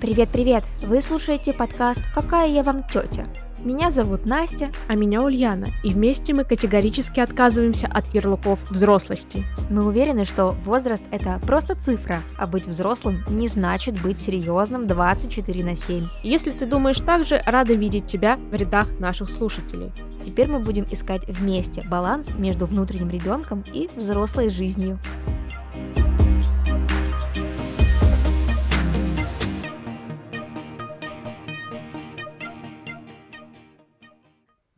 [0.00, 0.64] Привет-привет!
[0.82, 3.26] Вы слушаете подкаст «Какая я вам тетя?»
[3.64, 4.70] Меня зовут Настя.
[4.88, 5.68] А меня Ульяна.
[5.82, 9.42] И вместе мы категорически отказываемся от ярлыков взрослости.
[9.70, 15.64] Мы уверены, что возраст– это просто цифра, а быть взрослым не значит быть серьезным 24
[15.64, 16.06] на 7.
[16.22, 19.92] Если ты думаешь так же, рада видеть тебя в рядах наших слушателей.
[20.26, 24.98] Теперь мы будем искать вместе баланс между внутренним ребенком и взрослой жизнью.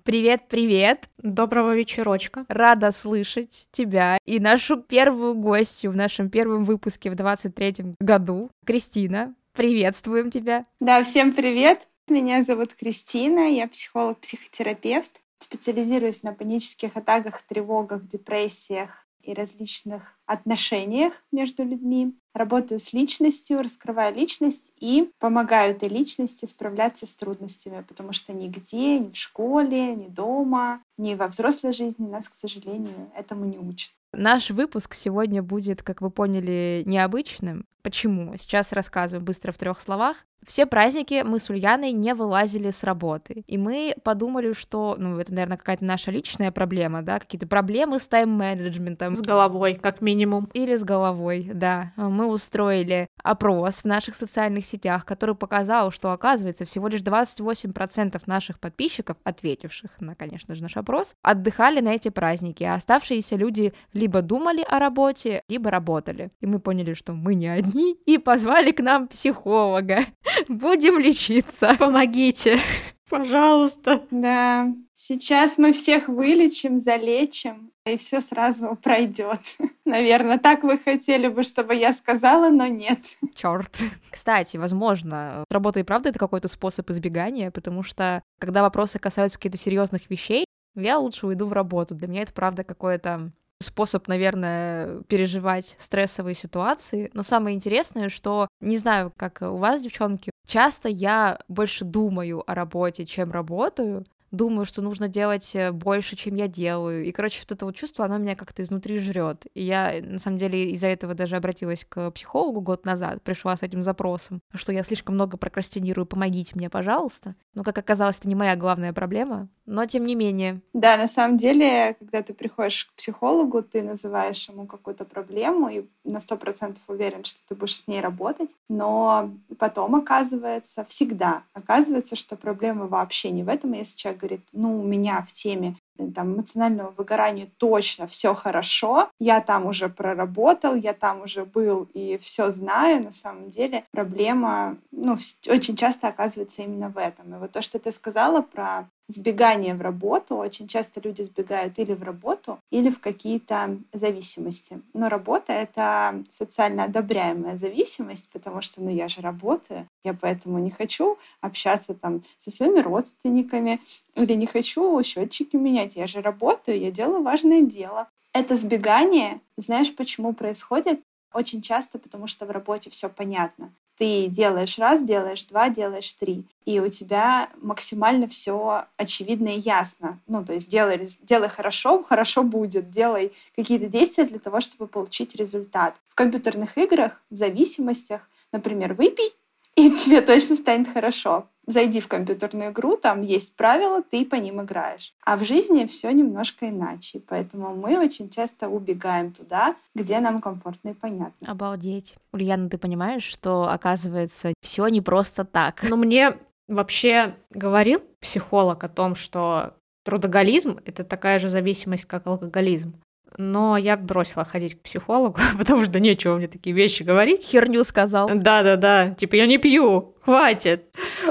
[0.07, 1.11] Привет, привет!
[1.19, 2.47] Доброго вечерочка.
[2.49, 8.49] Рада слышать тебя и нашу первую гостью в нашем первом выпуске в 23 году.
[8.65, 10.65] Кристина, приветствуем тебя.
[10.79, 11.89] Да, всем привет!
[12.07, 15.11] Меня зовут Кристина, я психолог-психотерапевт.
[15.41, 22.15] Специализируюсь на панических атаках, тревогах, депрессиях и различных отношениях между людьми.
[22.37, 28.99] Работаю с личностью, раскрываю личность и помогаю этой личности справляться с трудностями, потому что нигде,
[28.99, 33.93] ни в школе, ни дома, ни во взрослой жизни нас, к сожалению, этому не учат.
[34.13, 37.65] Наш выпуск сегодня будет, как вы поняли, необычным.
[37.87, 38.37] Почему?
[38.37, 40.17] Сейчас рассказываю быстро в трех словах.
[40.45, 43.43] Все праздники мы с Ульяной не вылазили с работы.
[43.47, 48.07] И мы подумали, что, ну, это, наверное, какая-то наша личная проблема, да, какие-то проблемы с
[48.07, 49.17] тайм-менеджментом.
[49.17, 50.49] С головой, как минимум.
[50.53, 51.93] Или с головой, да.
[51.97, 58.61] Мы устроили опрос в наших социальных сетях, который показал, что, оказывается, всего лишь 28% наших
[58.61, 64.23] подписчиков, ответивших на, конечно же, наш опрос, отдыхали на эти праздники, а оставшиеся люди либо
[64.23, 66.31] думали о работе, либо работали.
[66.41, 70.07] И мы поняли, что мы не одни, и позвали к нам психолога.
[70.49, 71.75] Будем лечиться.
[71.79, 72.59] Помогите.
[73.11, 74.03] Пожалуйста.
[74.11, 79.41] Да, сейчас мы всех вылечим, залечим, и все сразу пройдет.
[79.85, 82.99] Наверное, так вы хотели бы, чтобы я сказала, но нет.
[83.35, 83.77] Черт.
[84.11, 89.59] Кстати, возможно, работа и правда это какой-то способ избегания, потому что когда вопросы касаются каких-то
[89.59, 91.95] серьезных вещей, я лучше уйду в работу.
[91.95, 93.31] Для меня это правда какое-то
[93.61, 97.11] способ, наверное, переживать стрессовые ситуации.
[97.15, 102.55] Но самое интересное, что не знаю, как у вас, девчонки, часто я больше думаю о
[102.55, 104.05] работе, чем работаю,
[104.37, 107.05] думаю, что нужно делать э, больше, чем я делаю.
[107.05, 109.47] И, короче, вот это вот чувство, оно меня как-то изнутри жрет.
[109.55, 113.63] И я, на самом деле, из-за этого даже обратилась к психологу год назад, пришла с
[113.63, 117.35] этим запросом, что я слишком много прокрастинирую, помогите мне, пожалуйста.
[117.55, 120.61] Но, как оказалось, это не моя главная проблема, но тем не менее.
[120.73, 125.87] Да, на самом деле, когда ты приходишь к психологу, ты называешь ему какую-то проблему и
[126.05, 132.17] на сто процентов уверен, что ты будешь с ней работать, но потом оказывается, всегда оказывается,
[132.17, 136.11] что проблема вообще не в этом, если человек говорит, ну, у меня в теме э,
[136.11, 142.19] там, эмоционального выгорания точно все хорошо, я там уже проработал, я там уже был и
[142.19, 145.17] все знаю, на самом деле проблема ну,
[145.49, 147.35] очень часто оказывается именно в этом.
[147.35, 150.37] И вот то, что ты сказала про сбегание в работу.
[150.37, 154.81] Очень часто люди сбегают или в работу, или в какие-то зависимости.
[154.95, 160.71] Но работа— это социально одобряемая зависимость, потому что, ну, я же работаю, я поэтому не
[160.71, 163.81] хочу общаться там со своими родственниками
[164.15, 165.97] или не хочу счетчики менять.
[165.97, 168.09] Я же работаю, я делаю важное дело.
[168.33, 171.01] Это сбегание, знаешь, почему происходит?
[171.33, 176.45] Очень часто, потому что в работе все понятно ты делаешь раз, делаешь два, делаешь три,
[176.65, 180.21] и у тебя максимально все очевидно и ясно.
[180.27, 185.35] Ну, то есть делай, делай хорошо, хорошо будет, делай какие-то действия для того, чтобы получить
[185.37, 185.97] результат.
[186.09, 189.33] В компьютерных играх, в зависимостях, например, выпей,
[189.77, 194.63] и тебе точно станет хорошо зайди в компьютерную игру, там есть правила, ты по ним
[194.63, 195.15] играешь.
[195.25, 200.91] А в жизни все немножко иначе, поэтому мы очень часто убегаем туда, где нам комфортно
[200.91, 201.51] и понятно.
[201.51, 202.15] Обалдеть.
[202.33, 205.83] Ульяна, ты понимаешь, что оказывается все не просто так?
[205.89, 206.37] Но мне
[206.69, 209.75] вообще говорил психолог о том, что
[210.05, 212.95] трудоголизм— это такая же зависимость, как алкоголизм
[213.37, 217.45] но я бросила ходить к психологу, потому что нечего мне такие вещи говорить.
[217.45, 218.29] Херню сказал.
[218.33, 220.87] Да-да-да, типа я не пью, хватит.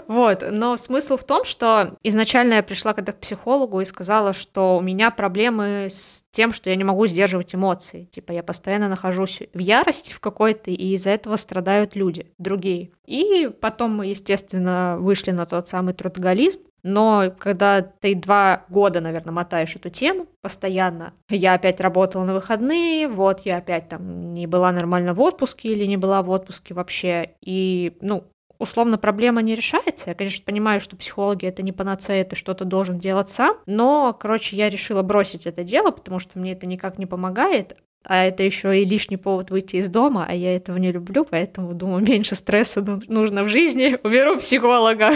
[0.08, 4.78] Вот, но смысл в том, что изначально я пришла когда к психологу и сказала, что
[4.78, 8.06] у меня проблемы с тем, что я не могу сдерживать эмоции.
[8.06, 12.92] Типа я постоянно нахожусь в ярости в какой-то, и из-за этого страдают люди, другие.
[13.06, 19.34] И потом мы, естественно, вышли на тот самый трудоголизм, но когда ты два года, наверное,
[19.34, 24.72] мотаешь эту тему постоянно, я опять работала на выходные, вот я опять там не была
[24.72, 28.26] нормально в отпуске или не была в отпуске вообще, и, ну,
[28.60, 30.12] условно проблема не решается.
[30.12, 34.56] Я, конечно, понимаю, что психологи это не панацея, ты что-то должен делать сам, но, короче,
[34.56, 37.76] я решила бросить это дело, потому что мне это никак не помогает.
[38.08, 41.74] а это еще и лишний повод выйти из дома, а я этого не люблю, поэтому
[41.74, 45.14] думаю, меньше стресса нужно в жизни, уберу психолога.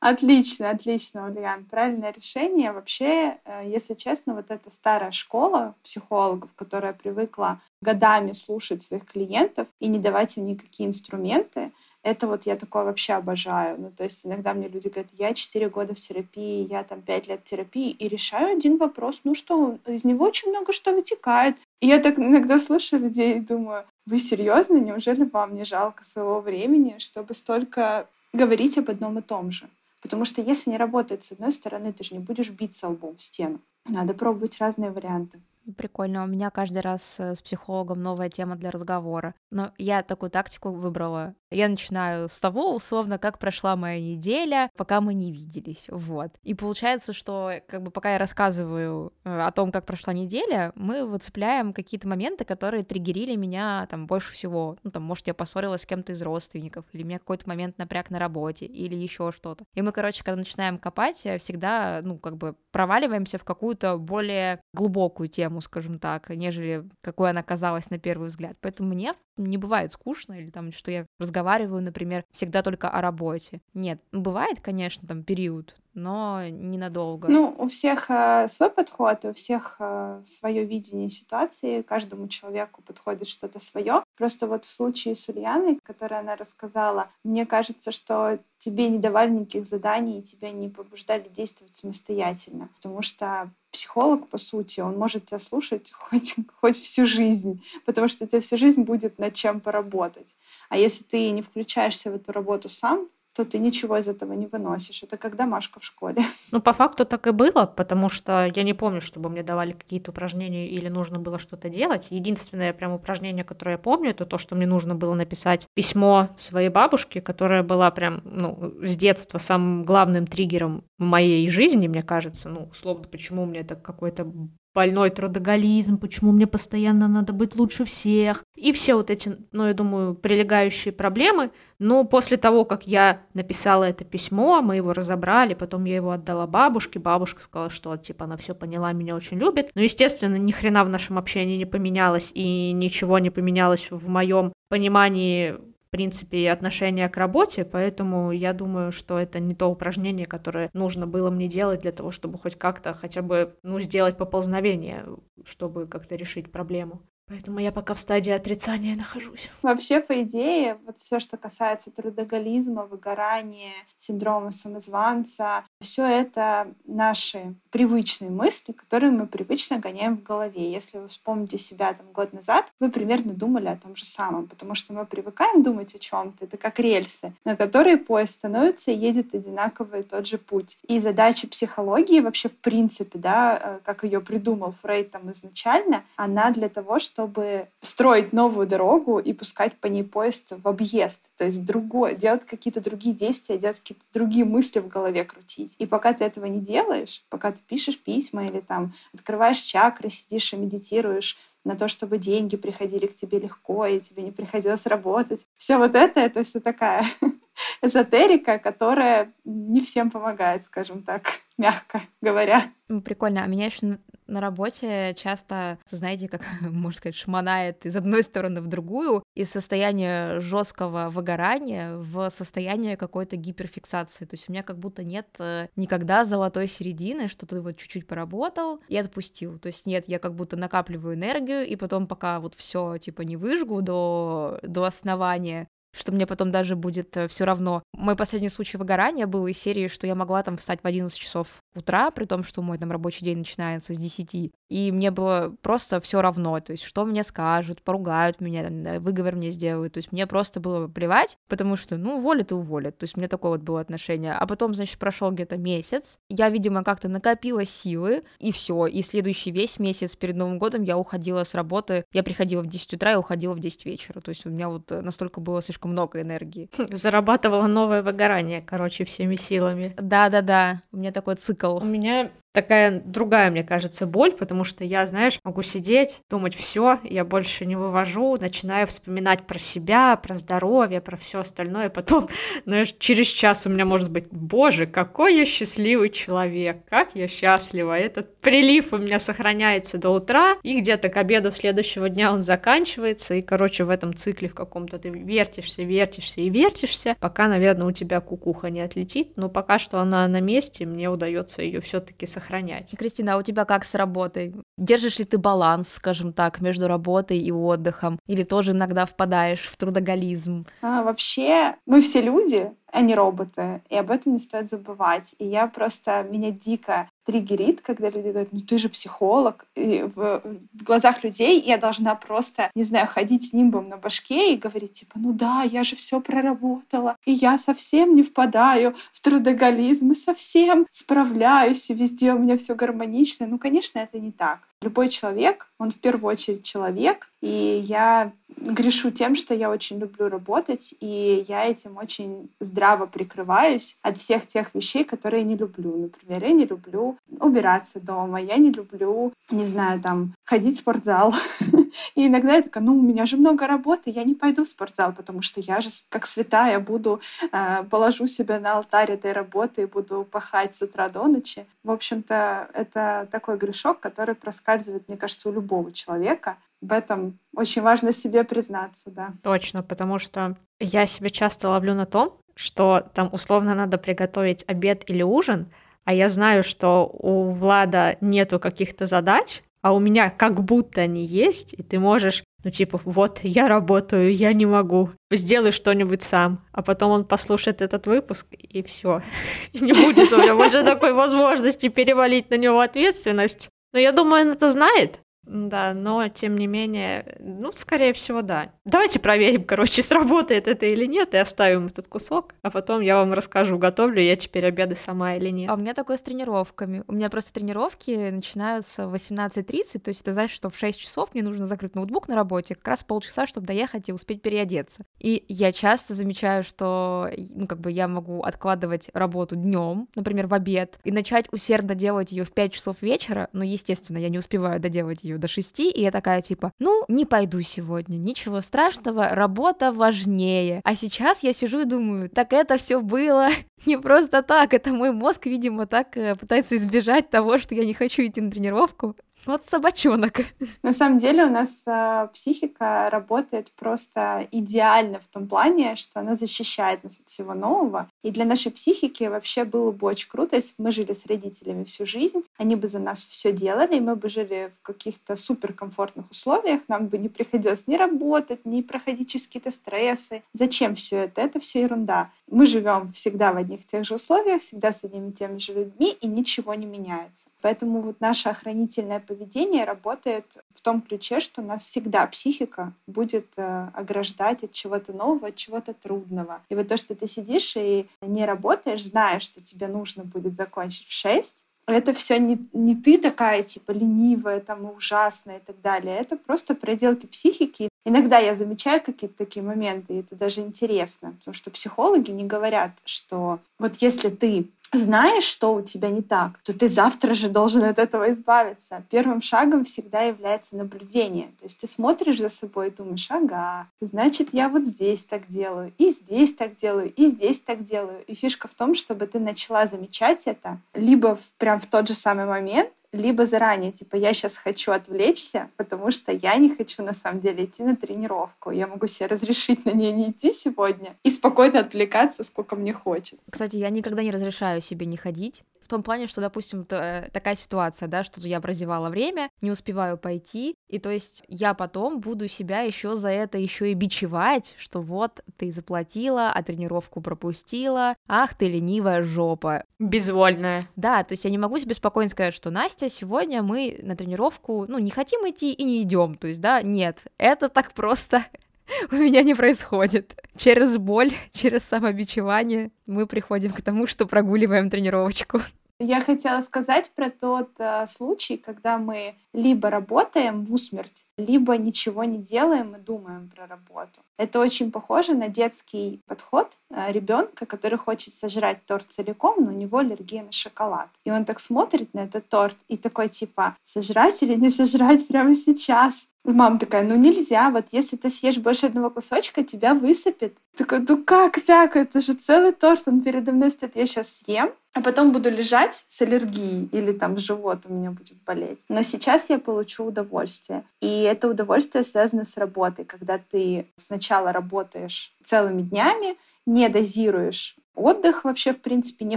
[0.00, 1.66] Отлично, отлично, Ульян.
[1.66, 2.72] Правильное решение.
[2.72, 9.68] Вообще, э, если честно, вот эта старая школа психологов, которая привыкла годами слушать своих клиентов
[9.78, 11.70] и не давать им никакие инструменты,
[12.02, 13.78] это вот я такое вообще обожаю.
[13.78, 17.28] Ну, то есть иногда мне люди говорят, я 4 года в терапии, я там 5
[17.28, 21.56] лет в терапии, и решаю один вопрос, ну что, из него очень много что вытекает.
[21.80, 24.78] И я так иногда слушаю людей и думаю, вы серьезно?
[24.78, 29.68] Неужели вам не жалко своего времени, чтобы столько говорить об одном и том же?
[30.00, 33.22] Потому что если не работает с одной стороны, ты же не будешь биться лбом в
[33.22, 33.60] стену.
[33.86, 35.40] Надо пробовать разные варианты.
[35.76, 36.24] Прикольно.
[36.24, 39.34] У меня каждый раз э, с психологом новая тема для разговора.
[39.50, 41.34] Но я такую тактику выбрала.
[41.50, 45.86] Я начинаю с того, условно, как прошла моя неделя, пока мы не виделись.
[45.90, 46.30] Вот.
[46.42, 51.04] И получается, что как бы пока я рассказываю э, о том, как прошла неделя, мы
[51.04, 54.76] выцепляем какие-то моменты, которые триггерили меня там больше всего.
[54.84, 58.18] Ну, там, может, я поссорилась с кем-то из родственников, или меня какой-то момент напряг на
[58.18, 59.64] работе, или еще что-то.
[59.74, 65.28] И мы, короче, когда начинаем копать, всегда, ну, как бы проваливаемся в какую-то более глубокую
[65.28, 68.56] тему, скажем так, нежели какой она казалась на первый взгляд.
[68.60, 73.60] Поэтому мне не бывает скучно, или там, что я разговариваю, например, всегда только о работе.
[73.74, 77.28] Нет, бывает, конечно, там период, но ненадолго.
[77.28, 83.28] Ну, у всех э, свой подход, у всех э, свое видение ситуации, каждому человеку подходит
[83.28, 84.02] что-то свое.
[84.20, 89.30] Просто вот в случае с Ульяной, которая она рассказала, мне кажется, что тебе не давали
[89.30, 95.24] никаких заданий, и тебя не побуждали действовать самостоятельно, потому что психолог, по сути, он может
[95.24, 99.58] тебя слушать хоть, хоть всю жизнь, потому что у тебя всю жизнь будет над чем
[99.58, 100.36] поработать.
[100.68, 104.46] А если ты не включаешься в эту работу сам, то ты ничего из этого не
[104.46, 105.02] выносишь.
[105.02, 106.22] Это как домашка в школе.
[106.52, 110.10] Ну, по факту так и было, потому что я не помню, чтобы мне давали какие-то
[110.10, 112.08] упражнения или нужно было что-то делать.
[112.10, 116.68] Единственное прям упражнение, которое я помню, это то, что мне нужно было написать письмо своей
[116.68, 122.48] бабушке, которая была прям, ну, с детства самым главным триггером моей жизни, мне кажется.
[122.48, 124.26] Ну, условно, почему мне это какой-то
[124.74, 128.44] больной трудоголизм, почему мне постоянно надо быть лучше всех.
[128.56, 131.50] И все вот эти, ну, я думаю, прилегающие проблемы.
[131.78, 136.46] Но после того, как я написала это письмо, мы его разобрали, потом я его отдала
[136.46, 139.70] бабушке, бабушка сказала, что, типа, она все поняла, меня очень любит.
[139.74, 144.52] Но, естественно, ни хрена в нашем общении не поменялось, и ничего не поменялось в моем
[144.68, 145.56] понимании
[145.90, 151.06] принципе, и отношение к работе, поэтому я думаю, что это не то упражнение, которое нужно
[151.06, 155.06] было мне делать для того, чтобы хоть как-то хотя бы, ну, сделать поползновение,
[155.44, 157.02] чтобы как-то решить проблему.
[157.30, 159.50] Поэтому я пока в стадии отрицания нахожусь.
[159.62, 168.30] Вообще, по идее, вот все, что касается трудоголизма, выгорания, синдрома самозванца, все это наши привычные
[168.30, 170.70] мысли, которые мы привычно гоняем в голове.
[170.70, 174.74] Если вы вспомните себя там год назад, вы примерно думали о том же самом, потому
[174.74, 176.44] что мы привыкаем думать о чем-то.
[176.44, 180.78] Это как рельсы, на которые поезд становится и едет одинаковый тот же путь.
[180.88, 186.50] И задача психологии вообще в принципе, да, э, как ее придумал Фрейд там изначально, она
[186.50, 191.64] для того, чтобы строить новую дорогу и пускать по ней поезд в объезд, то есть
[191.64, 195.76] другое, делать какие-то другие действия, делать какие-то другие мысли в голове крутить.
[195.78, 200.52] И пока ты этого не делаешь, пока ты пишешь письма или там открываешь чакры, сидишь
[200.52, 205.46] и медитируешь, на то, чтобы деньги приходили к тебе легко, и тебе не приходилось работать.
[205.56, 207.04] Все вот это, это все такая
[207.82, 212.64] эзотерика, которая не всем помогает, скажем так, мягко говоря.
[213.04, 213.44] Прикольно.
[213.44, 213.98] А меня еще
[214.30, 220.40] на работе часто, знаете, как можно сказать, шманает из одной стороны в другую, из состояния
[220.40, 224.24] жесткого выгорания в состояние какой-то гиперфиксации.
[224.24, 228.06] То есть у меня как будто нет э, никогда золотой середины, что ты вот чуть-чуть
[228.06, 229.58] поработал и отпустил.
[229.58, 233.36] То есть нет, я как будто накапливаю энергию, и потом пока вот все типа не
[233.36, 237.82] выжгу до, до основания, что мне потом даже будет э, все равно.
[237.92, 241.62] Мой последний случай выгорания был из серии, что я могла там встать в 11 часов
[241.74, 246.00] утра, при том, что мой там рабочий день начинается с 10, и мне было просто
[246.00, 250.12] все равно, то есть что мне скажут, поругают меня, там, выговор мне сделают, то есть
[250.12, 253.60] мне просто было плевать, потому что, ну, уволят и уволят, то есть мне такое вот
[253.60, 254.32] было отношение.
[254.32, 259.50] А потом, значит, прошел где-то месяц, я, видимо, как-то накопила силы, и все, и следующий
[259.50, 263.16] весь месяц перед Новым годом я уходила с работы, я приходила в 10 утра и
[263.16, 266.68] уходила в 10 вечера, то есть у меня вот настолько было слишком много энергии.
[266.90, 269.94] Зарабатывала новое выгорание, короче, всеми силами.
[269.96, 271.59] Да-да-да, у меня такой цикл.
[271.68, 276.98] У меня такая другая, мне кажется, боль, потому что я, знаешь, могу сидеть, думать, все,
[277.04, 282.28] я больше не вывожу, начинаю вспоминать про себя, про здоровье, про все остальное, потом,
[282.64, 287.96] знаешь, через час у меня может быть, боже, какой я счастливый человек, как я счастлива,
[287.96, 293.34] этот прилив у меня сохраняется до утра, и где-то к обеду следующего дня он заканчивается,
[293.34, 297.92] и, короче, в этом цикле в каком-то ты вертишься, вертишься и вертишься, пока, наверное, у
[297.92, 302.94] тебя кукуха не отлетит, но пока что она на месте, мне удается ее все-таки сохранять.
[302.96, 304.54] Кристина, а у тебя как с работой?
[304.76, 308.18] Держишь ли ты баланс, скажем так, между работой и отдыхом?
[308.26, 310.66] Или тоже иногда впадаешь в трудоголизм?
[310.82, 313.82] А, вообще, мы все люди, а не роботы.
[313.88, 315.34] И об этом не стоит забывать.
[315.38, 319.66] И я просто, меня дико триггерит, когда люди говорят, ну ты же психолог.
[319.76, 324.92] И в, глазах людей я должна просто, не знаю, ходить нимбом на башке и говорить,
[324.92, 330.14] типа, ну да, я же все проработала, и я совсем не впадаю в трудоголизм, и
[330.14, 333.46] совсем справляюсь, и везде у меня все гармонично.
[333.46, 334.60] Ну, конечно, это не так.
[334.82, 340.28] Любой человек, он в первую очередь человек, и я грешу тем, что я очень люблю
[340.28, 345.96] работать, и я этим очень здраво прикрываюсь от всех тех вещей, которые не люблю.
[345.96, 351.34] Например, я не люблю убираться дома, я не люблю, не знаю, там, ходить в спортзал.
[352.14, 355.12] И иногда я такая, ну, у меня же много работы, я не пойду в спортзал,
[355.12, 357.20] потому что я же, как святая, буду,
[357.52, 361.66] э, положу себя на алтарь этой работы и буду пахать с утра до ночи.
[361.82, 366.56] В общем-то, это такой грешок, который проскальзывает, мне кажется, у любого человека.
[366.80, 369.34] В этом очень важно себе признаться, да.
[369.42, 375.08] Точно, потому что я себя часто ловлю на том, что там условно надо приготовить обед
[375.08, 375.70] или ужин,
[376.04, 381.24] а я знаю, что у Влада нету каких-то задач, а у меня как будто они
[381.24, 386.64] есть, и ты можешь, ну типа, вот, я работаю, я не могу, сделай что-нибудь сам.
[386.72, 389.22] А потом он послушает этот выпуск, и все.
[389.72, 393.70] Не будет у меня больше такой возможности перевалить на него ответственность.
[393.92, 395.20] Но я думаю, он это знает,
[395.50, 398.72] да, но тем не менее, ну, скорее всего, да.
[398.84, 403.32] Давайте проверим, короче, сработает это или нет, и оставим этот кусок, а потом я вам
[403.32, 405.68] расскажу, готовлю я теперь обеды сама или нет.
[405.68, 407.02] А у меня такое с тренировками.
[407.08, 411.34] У меня просто тренировки начинаются в 18.30, то есть ты знаешь, что в 6 часов
[411.34, 415.04] мне нужно закрыть ноутбук на работе, как раз полчаса, чтобы доехать и успеть переодеться.
[415.18, 420.54] И я часто замечаю, что, ну, как бы я могу откладывать работу днем, например, в
[420.54, 424.78] обед, и начать усердно делать ее в 5 часов вечера, но, естественно, я не успеваю
[424.78, 429.92] доделать ее до 6, и я такая типа, ну, не пойду сегодня, ничего страшного, работа
[429.92, 430.80] важнее.
[430.84, 433.48] А сейчас я сижу и думаю, так это все было
[433.86, 437.94] не просто так, это мой мозг, видимо, так э, пытается избежать того, что я не
[437.94, 439.16] хочу идти на тренировку.
[439.46, 440.40] Вот собачонок.
[440.82, 446.36] На самом деле у нас э, психика работает просто идеально в том плане, что она
[446.36, 448.10] защищает нас от всего нового.
[448.22, 451.84] И для нашей психики вообще было бы очень круто, если бы мы жили с родителями
[451.84, 456.30] всю жизнь, они бы за нас все делали, и мы бы жили в каких-то суперкомфортных
[456.30, 460.42] условиях, нам бы не приходилось ни работать, ни проходить через какие-то стрессы.
[460.52, 461.40] Зачем все это?
[461.40, 462.30] Это все ерунда.
[462.50, 465.72] Мы живем всегда в одних и тех же условиях, всегда с одними и теми же
[465.72, 467.48] людьми, и ничего не меняется.
[467.60, 473.46] Поэтому вот наша охранительная поведение работает в том ключе, что у нас всегда психика будет
[473.56, 476.60] э, ограждать от чего-то нового, от чего-то трудного.
[476.70, 481.06] И вот то, что ты сидишь и не работаешь, зная, что тебе нужно будет закончить
[481.06, 486.16] в 6, это все не, не ты такая, типа, ленивая, там, ужасная и так далее.
[486.16, 487.88] Это просто проделки психики.
[488.04, 492.92] Иногда я замечаю какие-то такие моменты, и это даже интересно, потому что психологи не говорят,
[493.04, 494.68] что вот если ты
[494.98, 499.04] знаешь, что у тебя не так, то ты завтра же должен от этого избавиться.
[499.10, 501.48] Первым шагом всегда является наблюдение.
[501.58, 505.92] То есть ты смотришь за собой и думаешь, ага, значит, я вот здесь так делаю,
[505.98, 508.24] и здесь так делаю, и здесь так делаю.
[508.26, 512.14] И фишка в том, чтобы ты начала замечать это либо в, прям в тот же
[512.14, 517.12] самый момент, либо заранее, типа, я сейчас хочу отвлечься, потому что я не хочу на
[517.12, 518.70] самом деле идти на тренировку.
[518.70, 523.38] Я могу себе разрешить на нее не идти сегодня и спокойно отвлекаться, сколько мне хочется.
[523.50, 528.08] Кстати, я никогда не разрешаю себе не ходить том плане, что, допустим, э, такая ситуация,
[528.08, 532.80] да, что я прозевала время, не успеваю пойти, и то есть я потом буду себя
[532.80, 538.68] еще за это еще и бичевать, что вот ты заплатила, а тренировку пропустила, ах ты
[538.68, 539.84] ленивая жопа.
[539.98, 540.88] Безвольная.
[540.96, 544.86] Да, то есть я не могу себе спокойно сказать, что Настя, сегодня мы на тренировку,
[544.88, 548.44] ну, не хотим идти и не идем, то есть, да, нет, это так просто
[549.10, 550.34] у меня не происходит.
[550.56, 555.60] Через боль, через самобичевание мы приходим к тому, что прогуливаем тренировочку.
[556.02, 562.24] Я хотела сказать про тот э, случай, когда мы либо работаем в усмерть, либо ничего
[562.24, 564.22] не делаем и думаем про работу.
[564.40, 569.74] Это очень похоже на детский подход э, ребенка, который хочет сожрать торт целиком, но у
[569.74, 571.08] него аллергия на шоколад.
[571.26, 575.54] И он так смотрит на этот торт и такой типа, сожрать или не сожрать прямо
[575.54, 576.28] сейчас?
[576.46, 580.56] И мама такая, ну нельзя, вот если ты съешь больше одного кусочка, тебя высыпет.
[580.74, 581.96] Такой, ну как так?
[581.96, 586.04] Это же целый торт, он передо мной стоит, я сейчас съем, а потом буду лежать
[586.08, 588.80] с аллергией или там живот у меня будет болеть.
[588.88, 590.84] Но сейчас я получу удовольствие.
[591.00, 598.44] И это удовольствие связано с работой, когда ты сначала работаешь целыми днями, не дозируешь отдых
[598.44, 599.36] вообще, в принципе, не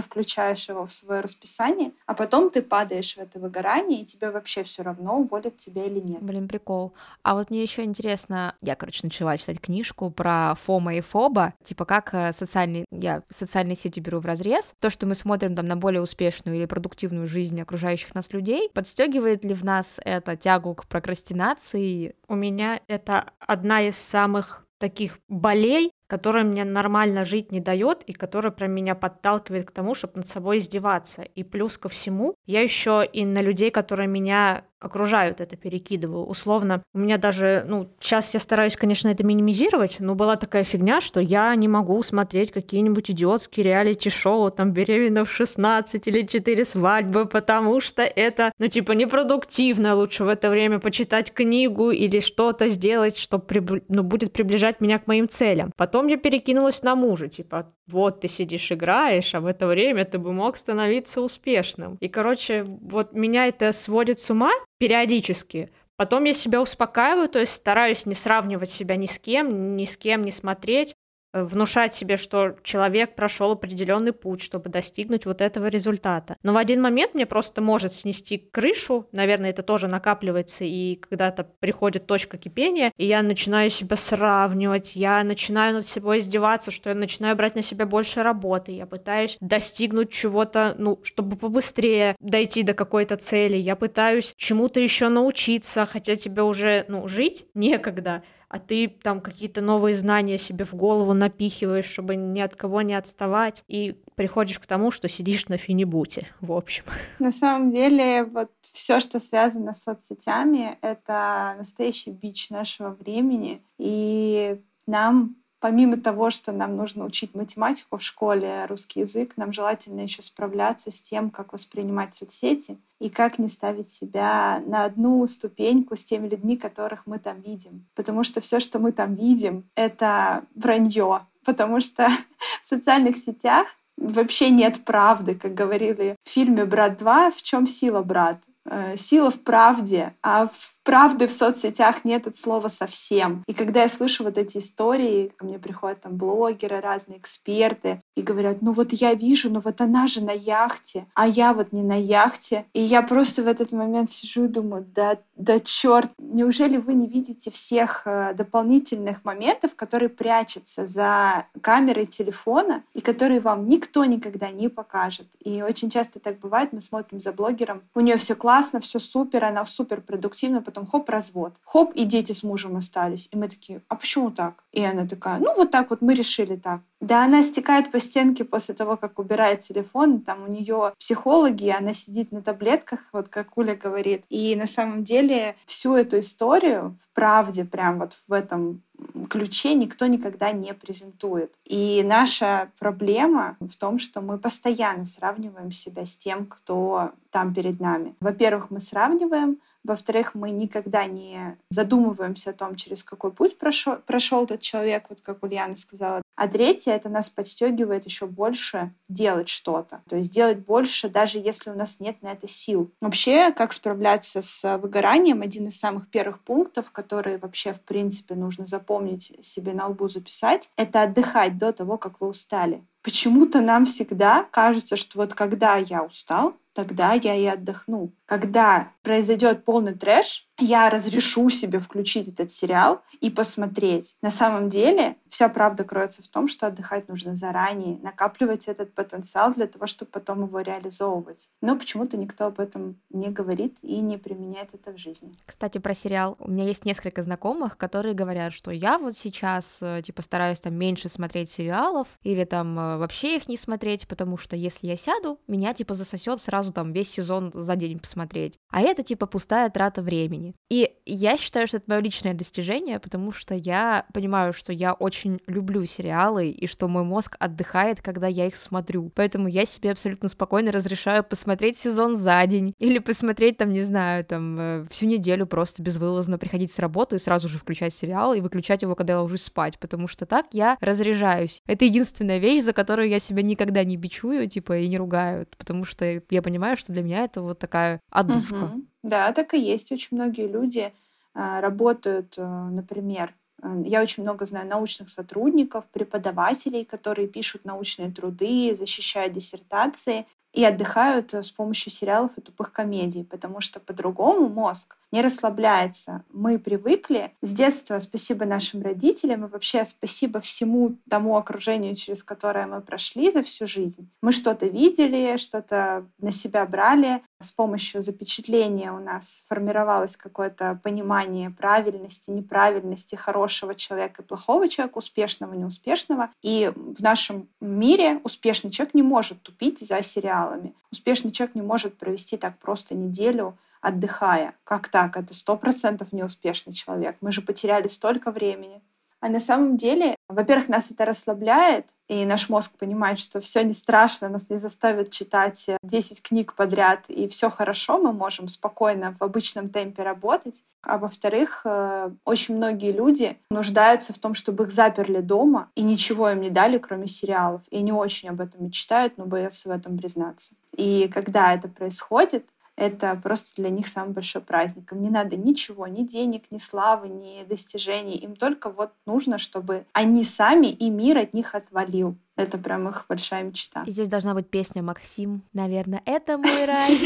[0.00, 4.62] включаешь его в свое расписание, а потом ты падаешь в это выгорание, и тебе вообще
[4.64, 6.22] все равно, уволят тебя или нет.
[6.22, 6.94] Блин, прикол.
[7.22, 11.84] А вот мне еще интересно, я, короче, начала читать книжку про Фома и Фоба, типа
[11.84, 15.76] как э, социальные, я социальные сети беру в разрез, то, что мы смотрим там на
[15.76, 20.86] более успешную или продуктивную жизнь окружающих нас людей, подстегивает ли в нас это тягу к
[20.86, 22.16] прокрастинации?
[22.28, 28.12] У меня это одна из самых таких болей, которая мне нормально жить не дает и
[28.12, 31.22] которая прям меня подталкивает к тому, чтобы над собой издеваться.
[31.22, 36.24] И плюс ко всему, я еще и на людей, которые меня окружают, это перекидываю.
[36.24, 41.00] Условно, у меня даже, ну, сейчас я стараюсь, конечно, это минимизировать, но была такая фигня,
[41.00, 47.26] что я не могу смотреть какие-нибудь идиотские реалити-шоу, там, беременна в 16 или 4 свадьбы,
[47.26, 53.16] потому что это, ну, типа, непродуктивно, лучше в это время почитать книгу или что-то сделать,
[53.16, 53.84] что приб...
[53.88, 55.72] ну, будет приближать меня к моим целям.
[55.76, 60.18] Потом я перекинулась на мужа, типа, вот ты сидишь, играешь, а в это время ты
[60.18, 61.96] бы мог становиться успешным.
[62.00, 67.54] И, короче, вот меня это сводит с ума периодически, Потом я себя успокаиваю, то есть
[67.54, 70.96] стараюсь не сравнивать себя ни с кем, ни с кем не смотреть,
[71.34, 76.36] внушать себе, что человек прошел определенный путь, чтобы достигнуть вот этого результата.
[76.42, 81.44] Но в один момент мне просто может снести крышу, наверное, это тоже накапливается, и когда-то
[81.60, 86.94] приходит точка кипения, и я начинаю себя сравнивать, я начинаю над собой издеваться, что я
[86.94, 92.74] начинаю брать на себя больше работы, я пытаюсь достигнуть чего-то, ну, чтобы побыстрее дойти до
[92.74, 98.22] какой-то цели, я пытаюсь чему-то еще научиться, хотя тебе уже, ну, жить некогда,
[98.54, 102.94] а ты там какие-то новые знания себе в голову напихиваешь, чтобы ни от кого не
[102.94, 106.84] отставать, и приходишь к тому, что сидишь на финибуте, в общем.
[107.18, 114.60] На самом деле, вот все, что связано с соцсетями, это настоящий бич нашего времени, и
[114.86, 115.34] нам
[115.64, 120.90] помимо того, что нам нужно учить математику в школе, русский язык, нам желательно еще справляться
[120.90, 126.28] с тем, как воспринимать соцсети и как не ставить себя на одну ступеньку с теми
[126.28, 127.86] людьми, которых мы там видим.
[127.94, 131.22] Потому что все, что мы там видим, это вранье.
[131.46, 132.08] Потому что
[132.62, 137.32] в социальных сетях вообще нет правды, как говорили в фильме «Брат 2».
[137.32, 138.42] В чем сила, брат?
[138.66, 143.42] Э, сила в правде, а в правды в соцсетях нет от слова совсем.
[143.46, 148.22] И когда я слышу вот эти истории, ко мне приходят там блогеры, разные эксперты, и
[148.22, 151.82] говорят, ну вот я вижу, но вот она же на яхте, а я вот не
[151.82, 152.66] на яхте.
[152.74, 157.06] И я просто в этот момент сижу и думаю, да, да черт, неужели вы не
[157.06, 164.50] видите всех э, дополнительных моментов, которые прячутся за камерой телефона и которые вам никто никогда
[164.50, 165.26] не покажет.
[165.42, 169.44] И очень часто так бывает, мы смотрим за блогером, у нее все классно, все супер,
[169.44, 171.54] она супер продуктивна, потом хоп, развод.
[171.64, 173.28] Хоп, и дети с мужем остались.
[173.30, 174.64] И мы такие, а почему так?
[174.72, 176.80] И она такая, ну вот так вот мы решили так.
[177.00, 180.20] Да, она стекает по стенке после того, как убирает телефон.
[180.20, 184.24] Там у нее психологи, она сидит на таблетках, вот как Уля говорит.
[184.30, 188.82] И на самом деле всю эту историю в правде, прям вот в этом
[189.28, 191.52] ключе никто никогда не презентует.
[191.64, 197.80] И наша проблема в том, что мы постоянно сравниваем себя с тем, кто там перед
[197.80, 198.14] нами.
[198.20, 204.44] Во-первых, мы сравниваем, во-вторых, мы никогда не задумываемся о том, через какой путь прошел, прошел
[204.44, 206.22] этот человек, вот как Ульяна сказала.
[206.36, 210.02] А третье, это нас подстегивает еще больше делать что-то.
[210.08, 212.90] То есть делать больше, даже если у нас нет на это сил.
[213.00, 218.66] Вообще, как справляться с выгоранием, один из самых первых пунктов, которые вообще, в принципе, нужно
[218.66, 222.82] запомнить, себе на лбу записать, это отдыхать до того, как вы устали.
[223.04, 228.14] Почему-то нам всегда кажется, что вот когда я устал, тогда я и отдохну.
[228.24, 234.16] Когда произойдет полный трэш, я разрешу себе включить этот сериал и посмотреть.
[234.22, 239.52] На самом деле вся правда кроется в том, что отдыхать нужно заранее, накапливать этот потенциал
[239.52, 241.50] для того, чтобы потом его реализовывать.
[241.60, 245.34] Но почему-то никто об этом не говорит и не применяет это в жизни.
[245.44, 246.36] Кстати, про сериал.
[246.38, 250.74] У меня есть несколько знакомых, которые говорят, что я вот сейчас э, типа стараюсь там
[250.74, 255.40] меньше смотреть сериалов или там э, вообще их не смотреть, потому что если я сяду,
[255.48, 258.58] меня типа засосет сразу там весь сезон за день посмотреть.
[258.70, 260.54] А это типа пустая трата времени времени.
[260.70, 265.40] И я считаю, что это мое личное достижение, потому что я понимаю, что я очень
[265.46, 269.10] люблю сериалы, и что мой мозг отдыхает, когда я их смотрю.
[269.14, 274.24] Поэтому я себе абсолютно спокойно разрешаю посмотреть сезон за день, или посмотреть там, не знаю,
[274.24, 278.40] там э, всю неделю просто безвылазно приходить с работы и сразу же включать сериал и
[278.40, 281.62] выключать его, когда я ложусь спать, потому что так я разряжаюсь.
[281.66, 285.84] Это единственная вещь, за которую я себя никогда не бичую, типа, и не ругаю, потому
[285.84, 288.54] что я понимаю, что для меня это вот такая отдушка.
[288.54, 288.82] Uh-huh.
[289.04, 289.92] Да, так и есть.
[289.92, 290.90] Очень многие люди
[291.34, 298.10] а, работают, э, например, э, я очень много знаю научных сотрудников, преподавателей, которые пишут научные
[298.10, 304.48] труды, защищают диссертации и отдыхают э, с помощью сериалов и тупых комедий, потому что по-другому
[304.48, 306.24] мозг не расслабляется.
[306.32, 312.66] Мы привыкли с детства, спасибо нашим родителям и вообще спасибо всему тому окружению, через которое
[312.66, 314.08] мы прошли за всю жизнь.
[314.22, 317.22] Мы что-то видели, что-то на себя брали.
[317.38, 324.98] С помощью запечатления у нас формировалось какое-то понимание правильности, неправильности хорошего человека и плохого человека,
[324.98, 326.30] успешного, неуспешного.
[326.42, 330.02] И в нашем мире успешный человек не может тупить за
[330.44, 330.74] сериалами.
[330.90, 334.54] Успешный человек не может провести так просто неделю отдыхая.
[334.64, 335.16] Как так?
[335.16, 337.16] Это сто процентов неуспешный человек.
[337.20, 338.80] Мы же потеряли столько времени.
[339.20, 343.72] А на самом деле, во-первых, нас это расслабляет, и наш мозг понимает, что все не
[343.72, 349.22] страшно, нас не заставят читать 10 книг подряд, и все хорошо, мы можем спокойно в
[349.22, 350.62] обычном темпе работать.
[350.82, 356.28] А во-вторых, э, очень многие люди нуждаются в том, чтобы их заперли дома, и ничего
[356.28, 357.62] им не дали, кроме сериалов.
[357.70, 360.54] И они очень об этом мечтают, но боятся в этом признаться.
[360.76, 362.44] И когда это происходит,
[362.76, 364.92] это просто для них самый большой праздник.
[364.92, 368.16] Им не надо ничего, ни денег, ни славы, ни достижений.
[368.16, 372.16] Им только вот нужно, чтобы они сами и мир от них отвалил.
[372.36, 373.84] Это прям их большая мечта.
[373.86, 376.98] И здесь должна быть песня Максим, наверное, это мой рай.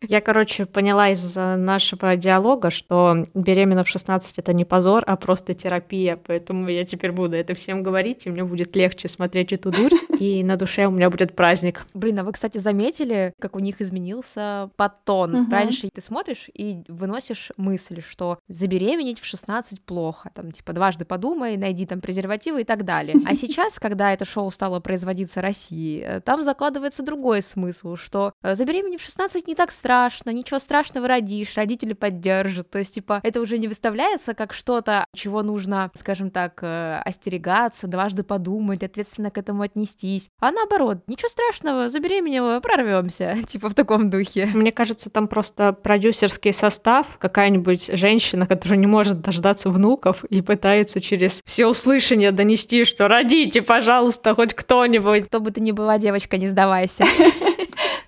[0.00, 5.52] Я, короче, поняла из нашего диалога, что беременна в 16 это не позор, а просто
[5.52, 9.92] терапия, поэтому я теперь буду это всем говорить, и мне будет легче смотреть эту дурь,
[10.18, 11.86] и на душе у меня будет праздник.
[11.92, 15.34] Блин, а вы, кстати, заметили, как у них изменился подтон?
[15.34, 15.50] Угу.
[15.50, 21.58] Раньше ты смотришь и выносишь мысль, что забеременеть в 16 плохо, там, типа, дважды подумай,
[21.58, 23.16] найди там презервативы и так далее.
[23.26, 28.32] А сейчас, когда это шоу шоу стало производиться России, э, там закладывается другой смысл, что
[28.42, 32.70] э, забеременев в 16 не так страшно, ничего страшного родишь, родители поддержат.
[32.70, 37.86] То есть, типа, это уже не выставляется как что-то, чего нужно, скажем так, э, остерегаться,
[37.86, 40.28] дважды подумать, ответственно к этому отнестись.
[40.40, 44.46] А наоборот, ничего страшного, забеременела, прорвемся, типа в таком духе.
[44.54, 51.00] Мне кажется, там просто продюсерский состав, какая-нибудь женщина, которая не может дождаться внуков и пытается
[51.00, 55.24] через все услышание донести, что родите, пожалуйста, хоть кто-нибудь.
[55.24, 57.04] Кто бы ты ни была, девочка, не сдавайся.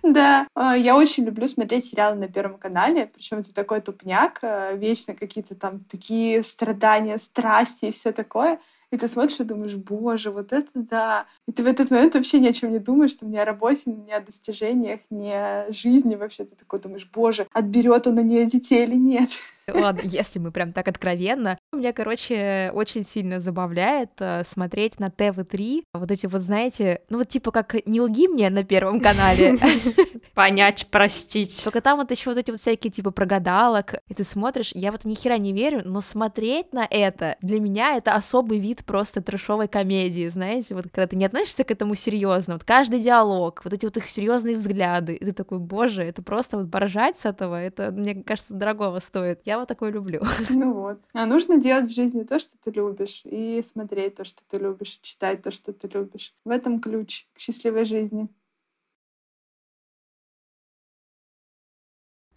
[0.04, 4.72] Да, а, я очень люблю смотреть сериалы на Первом канале, причем это такой тупняк, а,
[4.72, 8.58] вечно какие-то там такие страдания, страсти и все такое.
[8.90, 11.26] И ты смотришь и думаешь, боже, вот это да.
[11.46, 13.90] И ты в этот момент вообще ни о чем не думаешь, там, ни о работе,
[13.90, 16.44] ни о достижениях, ни о жизни вообще.
[16.44, 19.28] Ты такой думаешь, боже, отберет он у нее детей или нет.
[19.68, 21.58] Ладно, если мы прям так откровенно.
[21.72, 27.28] Меня, короче, очень сильно забавляет э, смотреть на ТВ-3 вот эти вот, знаете, ну вот
[27.28, 29.58] типа как «Не лги мне» на Первом канале.
[30.38, 31.64] Понять, простить.
[31.64, 35.04] Только там вот еще вот эти вот всякие типа прогадалок, и ты смотришь, я вот
[35.04, 39.66] ни хера не верю, но смотреть на это, для меня это особый вид просто трешовой
[39.66, 43.84] комедии, знаете, вот когда ты не относишься к этому серьезно, вот каждый диалог, вот эти
[43.84, 47.90] вот их серьезные взгляды, и ты такой, боже, это просто вот поржать с этого, это,
[47.90, 49.40] мне кажется, дорогого стоит.
[49.44, 50.22] Я вот такое люблю.
[50.50, 51.00] Ну вот.
[51.14, 54.98] А нужно делать в жизни то, что ты любишь, и смотреть то, что ты любишь,
[54.98, 56.32] и читать то, что ты любишь.
[56.44, 58.28] В этом ключ к счастливой жизни.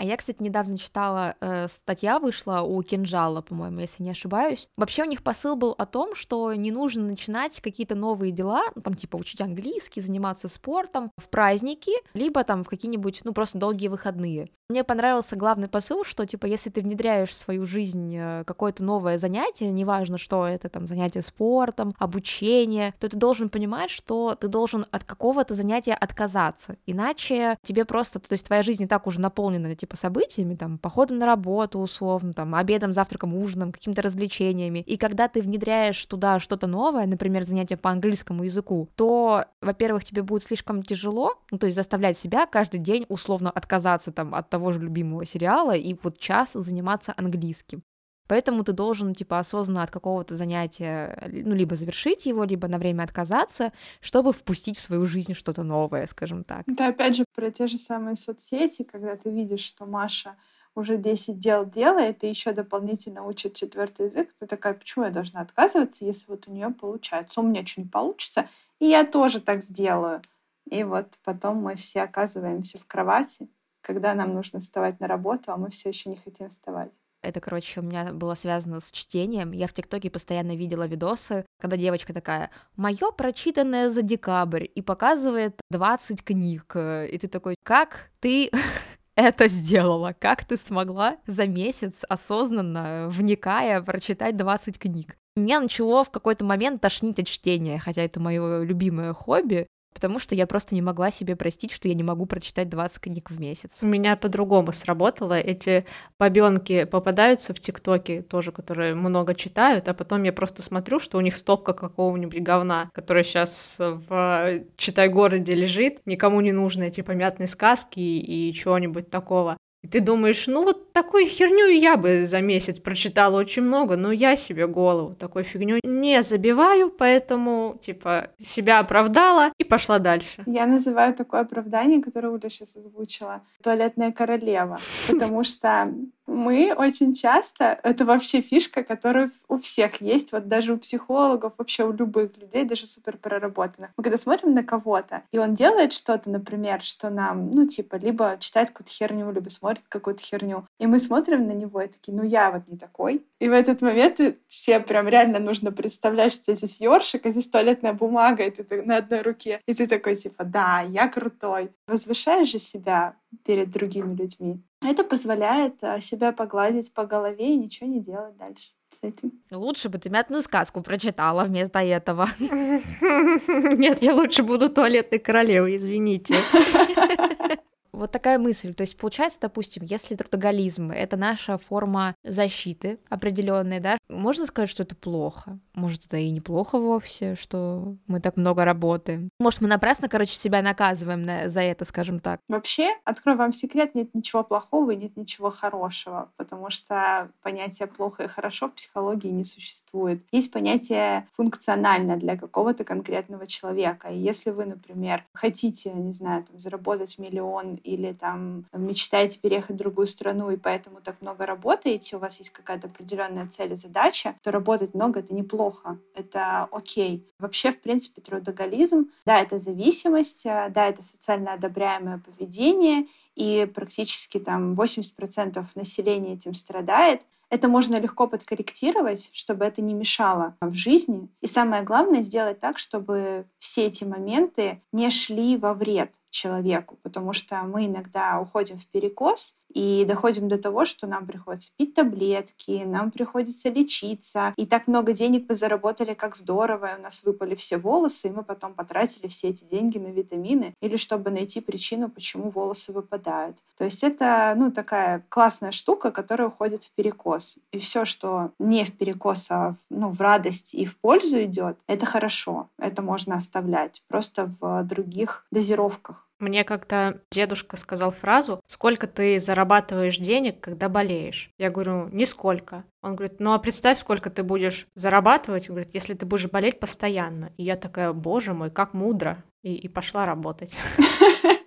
[0.02, 4.68] А я, кстати, недавно читала, э, статья вышла у Кинжала, по-моему, если не ошибаюсь.
[4.76, 8.82] Вообще у них посыл был о том, что не нужно начинать какие-то новые дела, ну,
[8.82, 13.90] там, типа, учить английский, заниматься спортом в праздники, либо там в какие-нибудь, ну, просто долгие
[13.90, 14.50] выходные.
[14.72, 19.20] Мне понравился главный посыл, что, типа, если ты внедряешь в свою жизнь э, какое-то новое
[19.20, 24.86] занятие, неважно, что это, там, занятие спортом, обучение, то ты должен понимать, что ты должен
[24.90, 29.76] от какого-то занятия отказаться, иначе тебе просто, то есть твоя жизнь и так уже наполнена,
[29.76, 34.80] типа, типа событиями, там, походом на работу, условно, там, обедом, завтраком, ужином, какими-то развлечениями.
[34.80, 40.24] И когда ты внедряешь туда что-то новое, например, занятие по английскому языку, то, во-первых, тебе
[40.24, 44.72] будет слишком тяжело, ну, то есть заставлять себя каждый день условно отказаться там от того
[44.72, 47.84] же любимого сериала и вот час заниматься английским.
[48.32, 53.04] Поэтому ты должен, типа, осознанно от какого-то занятия, ну, либо завершить его, либо на время
[53.04, 56.66] отказаться, чтобы впустить в свою жизнь что-то новое, скажем так.
[56.66, 60.38] Это опять же про те же самые соцсети, когда ты видишь, что Маша
[60.76, 65.42] уже 10 дел делает и еще дополнительно учит четвертый язык, ты такая, почему я должна
[65.42, 67.42] отказываться, если вот у нее получается?
[67.42, 68.48] У меня что не получится,
[68.80, 70.22] и я тоже так сделаю.
[70.70, 73.50] И вот потом мы все оказываемся в кровати,
[73.82, 76.92] когда нам нужно вставать на работу, а мы все еще не хотим вставать.
[77.24, 79.52] Это, короче, у меня было связано с чтением.
[79.52, 85.60] Я в ТикТоке постоянно видела видосы, когда девочка такая, мое прочитанное за декабрь, и показывает
[85.70, 86.76] 20 книг.
[86.76, 88.50] И ты такой, как ты
[89.16, 90.16] это сделала?
[90.18, 95.16] Как ты смогла за месяц осознанно, вникая, прочитать 20 книг?
[95.38, 100.36] Меня начало в какой-то момент тошнить от чтения, хотя это мое любимое хобби, потому что
[100.36, 103.80] я просто не могла себе простить, что я не могу прочитать 20 книг в месяц.
[103.82, 105.40] У меня по-другому сработало.
[105.40, 105.86] Эти
[106.18, 111.22] бабенки попадаются в ТикТоке тоже, которые много читают, а потом я просто смотрю, что у
[111.22, 118.00] них стопка какого-нибудь говна, который сейчас в читай-городе лежит, никому не нужны эти помятные сказки
[118.00, 119.58] и чего-нибудь такого.
[119.84, 124.12] И ты думаешь, ну вот такую херню я бы за месяц прочитала очень много, но
[124.12, 130.44] я себе голову такой фигню не забиваю, поэтому, типа, себя оправдала и пошла дальше.
[130.46, 135.92] Я называю такое оправдание, которое Уля сейчас озвучила, туалетная королева, потому что
[136.32, 141.84] мы очень часто, это вообще фишка, которая у всех есть, вот даже у психологов, вообще
[141.84, 143.92] у любых людей, даже супер проработанных.
[143.98, 148.38] Мы когда смотрим на кого-то, и он делает что-то, например, что нам, ну, типа, либо
[148.40, 152.24] читает какую-то херню, либо смотрит какую-то херню, и мы смотрим на него и такие, ну,
[152.24, 153.26] я вот не такой.
[153.40, 157.94] И в этот момент все прям реально нужно представлять, что здесь ёршик, а здесь туалетная
[157.94, 159.62] бумага, и ты на одной руке.
[159.66, 161.72] И ты такой, типа, да, я крутой.
[161.88, 163.16] Возвышаешь же себя
[163.46, 164.62] перед другими людьми.
[164.84, 169.32] Это позволяет а, себя погладить по голове и ничего не делать дальше с этим.
[169.52, 172.28] Лучше бы ты мятную сказку прочитала вместо этого.
[172.40, 176.36] Нет, я лучше буду туалетной королевой, извините.
[178.02, 178.74] Вот такая мысль.
[178.74, 184.84] То есть получается, допустим, если трудоголизм— это наша форма защиты определенная, да, можно сказать, что
[184.84, 185.60] это плохо.
[185.74, 189.30] Может, это и неплохо вовсе, что мы так много работаем.
[189.40, 192.40] Может, мы напрасно, короче, себя наказываем на, за это, скажем так.
[192.48, 198.24] Вообще, открою вам секрет, нет ничего плохого и нет ничего хорошего, потому что понятие плохо
[198.24, 200.24] и хорошо в психологии не существует.
[200.32, 204.10] Есть понятие функционально для какого-то конкретного человека.
[204.10, 209.80] И если вы, например, хотите, не знаю, там, заработать миллион или там мечтаете переехать в
[209.80, 214.01] другую страну и поэтому так много работаете, у вас есть какая-то определенная цель и задача,
[214.42, 217.28] то работать много— это неплохо, это окей.
[217.40, 224.40] Вообще, в принципе, трудоголизм, да, это зависимость, э, да, это социально одобряемое поведение, и практически
[224.40, 227.22] там 80% населения этим страдает.
[227.52, 231.28] Это можно легко подкорректировать, чтобы это не мешало в жизни.
[231.42, 237.34] И самое главное сделать так, чтобы все эти моменты не шли во вред человеку, потому
[237.34, 242.84] что мы иногда уходим в перекос и доходим до того, что нам приходится пить таблетки,
[242.86, 247.56] нам приходится лечиться, и так много денег мы заработали, как здорово, и у нас выпали
[247.56, 252.10] все волосы, и мы потом потратили все эти деньги на витамины, или чтобы найти причину,
[252.10, 253.58] почему волосы выпадают.
[253.78, 257.41] То есть это, ну, такая классная штука, которая уходит в перекос.
[257.72, 261.80] И все, что не в перекос, а в, ну, в радость и в пользу идет,
[261.88, 266.28] это хорошо, это можно оставлять, просто в других дозировках.
[266.42, 272.84] Мне как-то дедушка сказал фразу «Сколько ты зарабатываешь денег, когда болеешь?» Я говорю «Нисколько».
[273.04, 276.80] Он говорит «Ну а представь, сколько ты будешь зарабатывать, он говорит, если ты будешь болеть
[276.80, 277.52] постоянно».
[277.58, 280.80] И я такая «Боже мой, как мудро!» И, и пошла работать.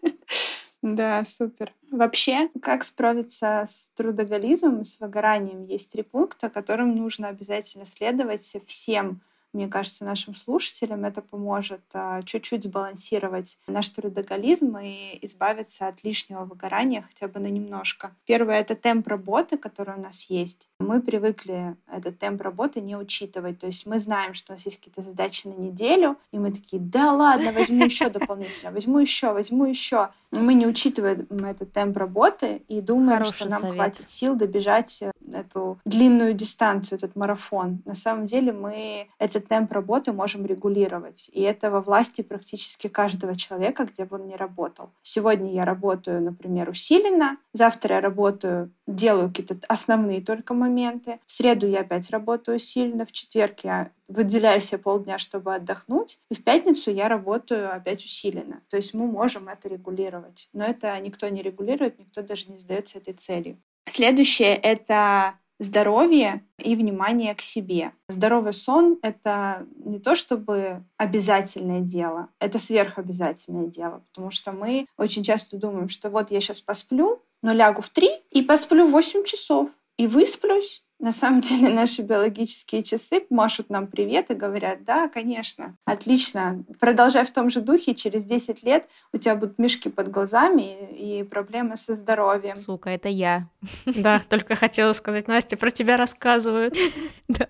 [0.85, 1.73] Да, супер.
[1.91, 9.23] Вообще, как справиться с трудоголизмом, с выгоранием, есть три пункта, которым нужно обязательно следовать всем
[9.55, 16.45] мне кажется, нашим слушателям это поможет а, чуть-чуть сбалансировать наш трудоголизм и избавиться от лишнего
[16.45, 18.13] выгорания хотя бы на немножко.
[18.27, 20.69] Первое— это темп работы, который у нас есть.
[20.79, 23.61] Мы привыкли этот темп работы не учитывать.
[23.61, 26.83] То есть мы знаем, что у нас есть какие-то задачи на неделю, и мы такие,
[26.83, 30.11] да ладно, возьму еще дополнительно, возьму еще, возьму еще.
[30.31, 33.75] Мы не учитываем этот темп работы и думаем, Хороший что нам совет.
[33.75, 37.83] хватит сил добежать эту длинную дистанцию, этот марафон.
[37.85, 41.31] На самом деле мы этот темп работы можем регулировать.
[41.33, 44.91] И это во власти практически каждого человека, где бы он ни работал.
[45.03, 51.19] Сегодня я работаю, например, усиленно, завтра я работаю, делаю какие-то основные только моменты.
[51.27, 56.35] В среду я опять работаю усиленно, в четверг я выделяю себе полдня, чтобы отдохнуть, и
[56.35, 58.61] в пятницу я работаю опять усиленно.
[58.69, 60.49] То есть мы можем это регулировать.
[60.53, 63.59] Но это никто не регулирует, никто даже не задается этой целью.
[63.87, 67.93] Следующее— это здоровье и внимание к себе.
[68.09, 75.23] Здоровый сон— это не то чтобы обязательное дело, это сверхобязательное дело, потому что мы очень
[75.23, 79.71] часто думаем, что вот я сейчас посплю, но лягу в три и посплю 8 часов,
[79.97, 85.77] и высплюсь, на самом деле наши биологические часы машут нам привет и говорят, да, конечно,
[85.85, 90.91] отлично, продолжай в том же духе, через 10 лет у тебя будут мешки под глазами
[90.91, 92.59] и проблемы со здоровьем.
[92.59, 93.49] Сука, это я.
[93.85, 96.75] Да, только хотела сказать, Настя, про тебя рассказывают.
[97.27, 97.49] Да.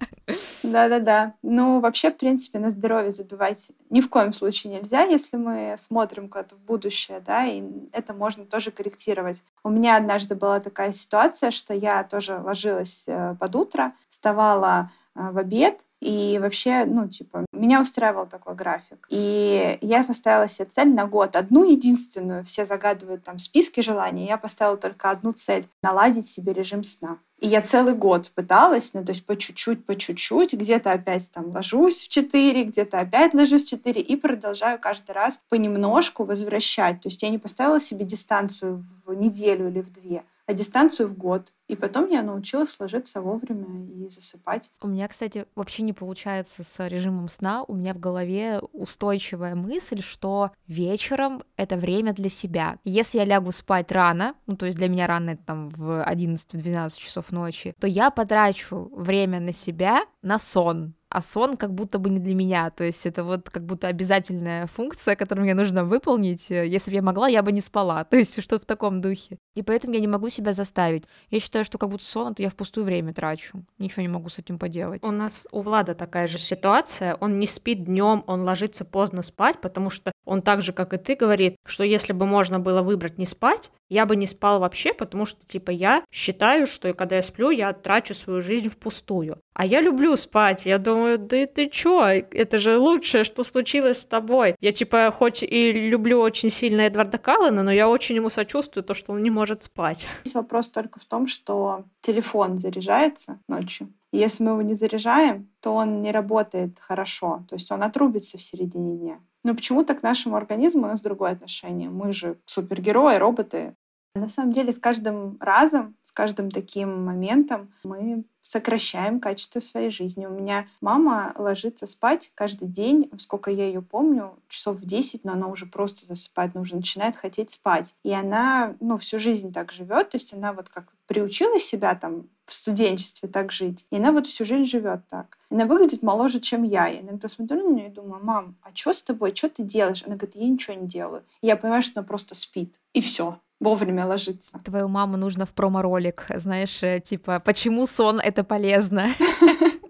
[0.62, 1.34] Да-да-да.
[1.42, 6.28] Ну, вообще, в принципе, на здоровье забивать ни в коем случае нельзя, если мы смотрим
[6.28, 9.42] куда-то в будущее, да, и это можно тоже корректировать.
[9.62, 15.30] У меня однажды была такая ситуация, что я тоже ложилась э, под утро, вставала э,
[15.30, 19.06] в обед, и вообще, ну, типа, меня устраивал такой график.
[19.08, 22.44] И я поставила себе цель на год, одну единственную.
[22.44, 24.26] Все загадывают там списки желаний.
[24.26, 27.18] Я поставила только одну цель— наладить себе режим сна.
[27.38, 31.50] И я целый год пыталась, ну, то есть по чуть-чуть, по чуть-чуть, где-то опять там
[31.50, 37.00] ложусь в 4, где-то опять ложусь в 4, и продолжаю каждый раз понемножку возвращать.
[37.00, 41.16] То есть я не поставила себе дистанцию в неделю или в две, а дистанцию в
[41.16, 41.52] год.
[41.66, 44.70] И потом я научилась ложиться вовремя и засыпать.
[44.82, 47.64] У меня, кстати, вообще не получается с режимом сна.
[47.64, 52.78] У меня в голове устойчивая мысль, что вечером это время для себя.
[52.84, 56.98] Если я лягу спать рано, ну то есть для меня рано это там в 11-12
[56.98, 62.10] часов ночи, то я потрачу время на себя, на сон а сон как будто бы
[62.10, 66.50] не для меня, то есть это вот как будто обязательная функция, которую мне нужно выполнить,
[66.50, 69.62] если бы я могла, я бы не спала, то есть что-то в таком духе, и
[69.62, 71.04] поэтому я не могу себя заставить.
[71.30, 74.40] Я считаю, что как будто сон, это я впустую время трачу, ничего не могу с
[74.40, 75.04] этим поделать.
[75.04, 79.60] У нас у Влада такая же ситуация, он не спит днем, он ложится поздно спать,
[79.60, 83.18] потому что он так же, как и ты, говорит, что если бы можно было выбрать
[83.18, 87.22] не спать, я бы не спал вообще, потому что, типа, я считаю, что когда я
[87.22, 89.38] сплю, я трачу свою жизнь впустую.
[89.54, 90.66] А я люблю спать.
[90.66, 92.04] Я думаю, да ты чё?
[92.06, 94.56] Это же лучшее, что случилось с тобой.
[94.60, 98.94] Я, типа, хоть и люблю очень сильно Эдварда Каллена, но я очень ему сочувствую, то,
[98.94, 100.08] что он не может спать.
[100.24, 103.92] Здесь вопрос только в том, что телефон заряжается ночью.
[104.10, 107.44] Если мы его не заряжаем, то он не работает хорошо.
[107.48, 109.18] То есть он отрубится в середине дня.
[109.44, 111.90] Но почему-то к нашему организму у нас другое отношение.
[111.90, 113.76] Мы же супергерои, роботы.
[114.16, 120.26] На самом деле с каждым разом, с каждым таким моментом мы сокращаем качество своей жизни.
[120.26, 125.32] У меня мама ложится спать каждый день, сколько я ее помню, часов в 10, но
[125.32, 127.94] она уже просто засыпает, но уже начинает хотеть спать.
[128.04, 132.28] И она, ну, всю жизнь так живет, то есть она вот как приучила себя там
[132.46, 133.86] в студенчестве так жить.
[133.90, 135.38] И она вот всю жизнь живет так.
[135.50, 136.86] Она выглядит моложе, чем я.
[136.86, 139.34] Я иногда смотрю на нее и думаю, мам, а что с тобой?
[139.34, 140.04] Что ты делаешь?
[140.06, 141.24] Она говорит, я ничего не делаю.
[141.40, 142.78] И я понимаю, что она просто спит.
[142.92, 144.60] И все вовремя ложиться.
[144.64, 149.08] Твою маму нужно в промо-ролик, знаешь, э, типа, почему сон— это полезно.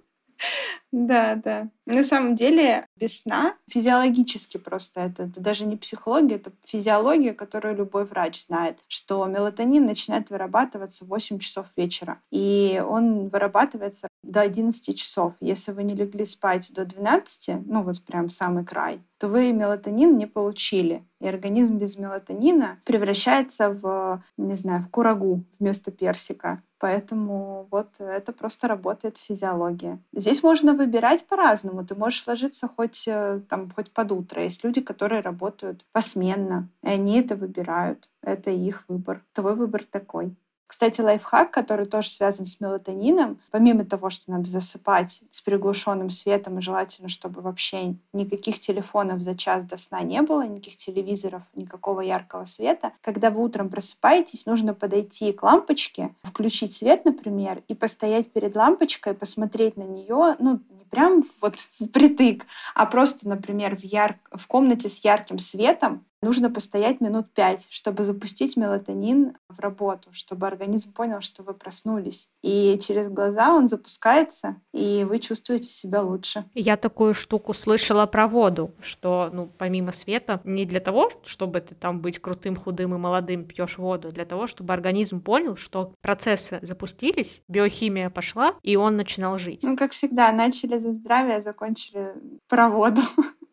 [0.93, 1.71] Да, да.
[1.87, 7.75] На самом деле без сна физиологически просто это, это даже не психология, это физиология, которую
[7.75, 12.23] любой врач знает, что мелатонин начинает вырабатываться в 8 часов вечера.
[12.31, 15.35] И он вырабатывается до 11 часов.
[15.41, 20.17] Если вы не легли спать до 12, ну вот прям самый край, то вы мелатонин
[20.17, 21.05] не получили.
[21.21, 26.63] И организм без мелатонина превращается в, не знаю, в курагу вместо персика.
[26.79, 29.99] Поэтому вот это просто работает физиология.
[30.13, 31.87] Здесь можно выбирать по-разному.
[31.87, 34.43] Ты можешь ложиться хоть, э, там, хоть под утро.
[34.43, 38.11] Есть люди, которые работают посменно, и они это выбирают.
[38.21, 39.23] Это их выбор.
[39.33, 40.35] Твой выбор такой.
[40.67, 46.59] Кстати, лайфхак, который тоже связан с мелатонином, помимо того, что надо засыпать с приглушенным светом,
[46.59, 52.01] и желательно, чтобы вообще никаких телефонов за час до сна не было, никаких телевизоров, никакого
[52.01, 52.93] яркого света.
[53.03, 59.15] Когда вы утром просыпаетесь, нужно подойти к лампочке, включить свет, например, и постоять перед лампочкой,
[59.15, 64.19] посмотреть на нее, ну, не прям вот впритык, а просто, например, в, яр...
[64.33, 70.47] в комнате с ярким светом, нужно постоять минут пять, чтобы запустить мелатонин в работу, чтобы
[70.47, 72.31] организм понял, что вы проснулись.
[72.43, 76.45] И через глаза он запускается, и вы чувствуете себя лучше.
[76.55, 81.75] Я такую штуку слышала про воду, что, ну, помимо света, не для того, чтобы ты
[81.75, 86.59] там быть крутым, худым и молодым пьешь воду, для того, чтобы организм понял, что процессы
[86.63, 89.61] запустились, биохимия пошла, и он начинал жить.
[89.63, 92.15] Ну, как всегда, начали за здравие, закончили
[92.49, 93.03] про воду.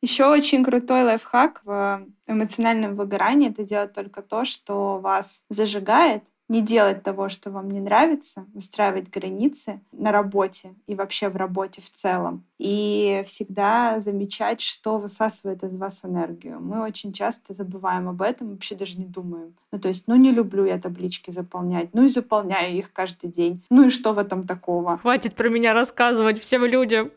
[0.00, 6.62] Еще очень крутой лайфхак в эмоциональном выгорании— это делать только то, что вас зажигает, не
[6.62, 11.90] делать того, что вам не нравится, выстраивать границы на работе и вообще в работе в
[11.90, 12.44] целом.
[12.58, 16.58] И всегда замечать, что высасывает из вас энергию.
[16.60, 19.54] Мы очень часто забываем об этом, вообще даже не думаем.
[19.72, 23.62] Ну, то есть, ну, не люблю я таблички заполнять, ну и заполняю их каждый день.
[23.68, 24.96] Ну и что в этом такого?
[24.96, 27.10] Хватит про меня рассказывать всем людям.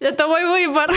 [0.00, 0.94] Это мой выбор.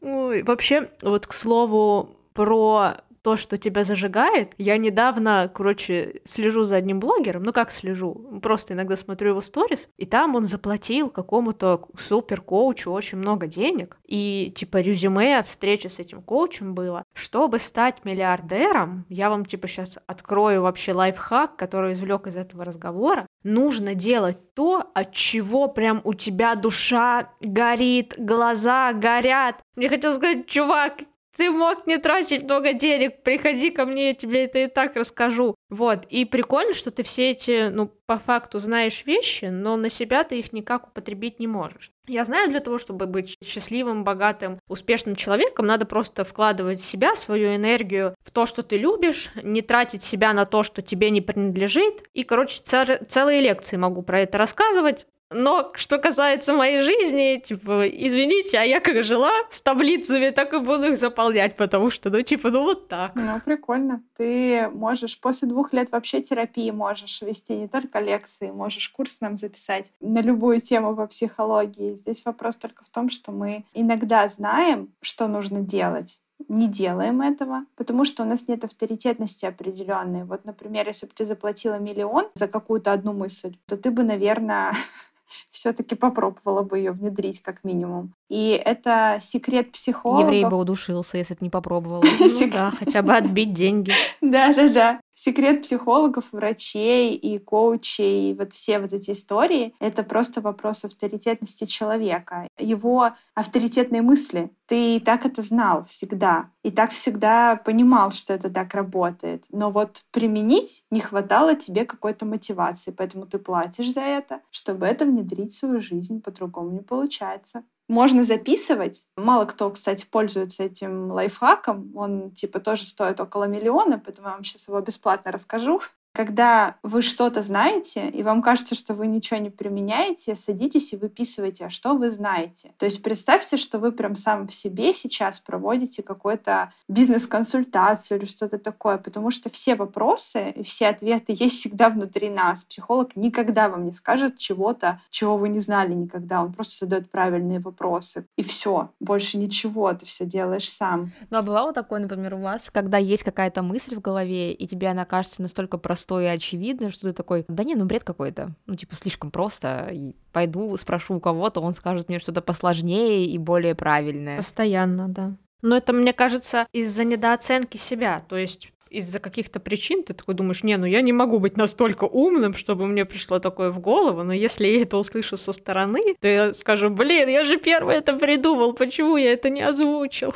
[0.00, 4.54] Ой, вообще, вот к слову про то, что тебя зажигает.
[4.58, 9.88] Я недавно, короче, слежу за одним блогером, ну как слежу, просто иногда смотрю его сторис,
[9.96, 15.98] и там он заплатил какому-то супер коучу очень много денег, и типа резюме встречи с
[15.98, 22.26] этим коучем было, чтобы стать миллиардером, я вам типа сейчас открою вообще лайфхак, который извлек
[22.26, 29.60] из этого разговора, нужно делать то, от чего прям у тебя душа горит, глаза горят.
[29.76, 30.98] Мне хотелось сказать, чувак,
[31.36, 35.54] ты мог не тратить много денег, приходи ко мне, я тебе это и так расскажу.
[35.70, 40.24] Вот, и прикольно, что ты все эти, ну, по факту знаешь вещи, но на себя
[40.24, 41.92] ты их никак употребить не можешь.
[42.06, 47.54] Я знаю, для того, чтобы быть счастливым, богатым, успешным человеком, надо просто вкладывать себя, свою
[47.54, 52.08] энергию в то, что ты любишь, не тратить себя на то, что тебе не принадлежит.
[52.14, 55.06] И, короче, цел- целые лекции могу про это рассказывать.
[55.30, 60.58] Но что касается моей жизни, типа, извините, а я как жила с таблицами, так и
[60.58, 63.14] буду их заполнять, потому что, ну, типа, ну вот так.
[63.14, 64.02] Ну, прикольно.
[64.16, 69.36] Ты можешь после двух лет вообще терапии можешь вести не только лекции, можешь курс нам
[69.36, 71.94] записать на любую тему по психологии.
[71.94, 77.64] Здесь вопрос только в том, что мы иногда знаем, что нужно делать, не делаем этого,
[77.76, 80.24] потому что у нас нет авторитетности определенной.
[80.24, 84.72] Вот, например, если бы ты заплатила миллион за какую-то одну мысль, то ты бы, наверное,
[85.50, 88.14] все-таки попробовала бы ее внедрить как минимум.
[88.28, 90.22] И это секрет психолога.
[90.22, 92.02] Еврей бы удушился, если бы не попробовала.
[92.18, 93.92] Ну да, хотя бы отбить деньги.
[94.20, 95.00] Да-да-да.
[95.20, 101.64] Секрет психологов, врачей и коучей, и вот все вот эти истории, это просто вопрос авторитетности
[101.64, 104.52] человека, его авторитетной мысли.
[104.66, 109.44] Ты и так это знал всегда, и так всегда понимал, что это так работает.
[109.50, 115.04] Но вот применить не хватало тебе какой-то мотивации, поэтому ты платишь за это, чтобы это
[115.04, 119.06] внедрить в свою жизнь, по-другому не получается можно записывать.
[119.16, 121.96] Мало кто, кстати, пользуется этим лайфхаком.
[121.96, 125.80] Он типа тоже стоит около миллиона, поэтому я вам сейчас его бесплатно расскажу.
[126.18, 131.66] Когда вы что-то знаете, и вам кажется, что вы ничего не применяете, садитесь и выписывайте,
[131.66, 132.72] а что вы знаете.
[132.76, 138.58] То есть представьте, что вы прям сам в себе сейчас проводите какую-то бизнес-консультацию или что-то
[138.58, 142.64] такое, потому что все вопросы и все ответы есть всегда внутри нас.
[142.64, 146.42] Психолог никогда вам не скажет чего-то, чего вы не знали никогда.
[146.42, 148.26] Он просто задает правильные вопросы.
[148.36, 148.90] И все.
[148.98, 149.92] Больше ничего.
[149.92, 151.12] Ты все делаешь сам.
[151.30, 154.88] Ну, а бывало такое, например, у вас, когда есть какая-то мысль в голове, и тебе
[154.88, 158.54] она кажется настолько простой, простое и очевидное, что ты такой, да не, ну бред какой-то,
[158.66, 163.36] ну типа слишком просто, и пойду спрошу у кого-то, он скажет мне что-то посложнее и
[163.38, 164.38] более правильное.
[164.38, 165.36] Постоянно, да.
[165.60, 168.22] Но это, мне кажется, из-за недооценки себя.
[168.28, 172.04] То есть из-за каких-то причин ты такой думаешь, не, ну я не могу быть настолько
[172.04, 176.28] умным, чтобы мне пришло такое в голову, но если я это услышу со стороны, то
[176.28, 180.32] я скажу, блин, я же первый это придумал, почему я это не озвучил?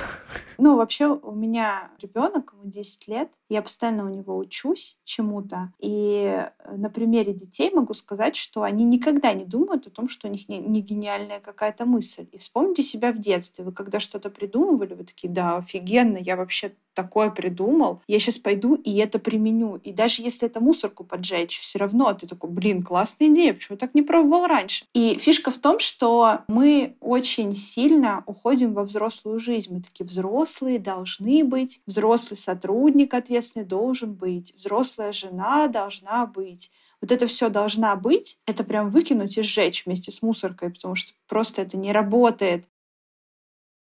[0.59, 5.73] Ну, вообще у меня ребенок, ему 10 лет, я постоянно у него учусь чему-то.
[5.79, 10.29] И э, на примере детей могу сказать, что они никогда не думают о том, что
[10.29, 12.27] у них не, не гениальная какая-то мысль.
[12.33, 13.65] И вспомните себя в детстве.
[13.65, 18.75] Вы когда что-то придумывали, вы такие, да, офигенно, я вообще такое придумал, я сейчас пойду
[18.75, 19.77] и это применю.
[19.77, 23.95] И даже если это мусорку поджечь, все равно ты такой, блин, классная идея, почему так
[23.95, 24.85] не пробовал раньше?
[24.95, 29.75] И фишка в том, что мы очень сильно уходим во взрослую жизнь.
[29.75, 36.71] Мы такие взрослые, должны быть, взрослый сотрудник ответственный должен быть, взрослая жена должна быть.
[37.03, 41.13] Вот это все должна быть, это прям выкинуть и сжечь вместе с мусоркой, потому что
[41.27, 42.67] просто это не работает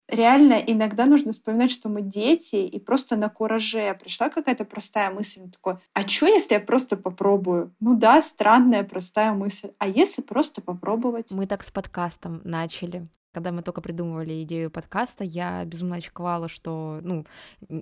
[0.08, 5.50] реально иногда нужно вспоминать, что мы дети, и просто на кураже пришла какая-то простая мысль,
[5.50, 7.74] такой, а что, если я просто попробую?
[7.80, 9.70] Ну да, странная простая мысль.
[9.78, 11.30] А если просто попробовать?
[11.30, 13.08] Мы так с подкастом начали.
[13.34, 17.26] Когда мы только придумывали идею подкаста, я безумно очковала, что, ну,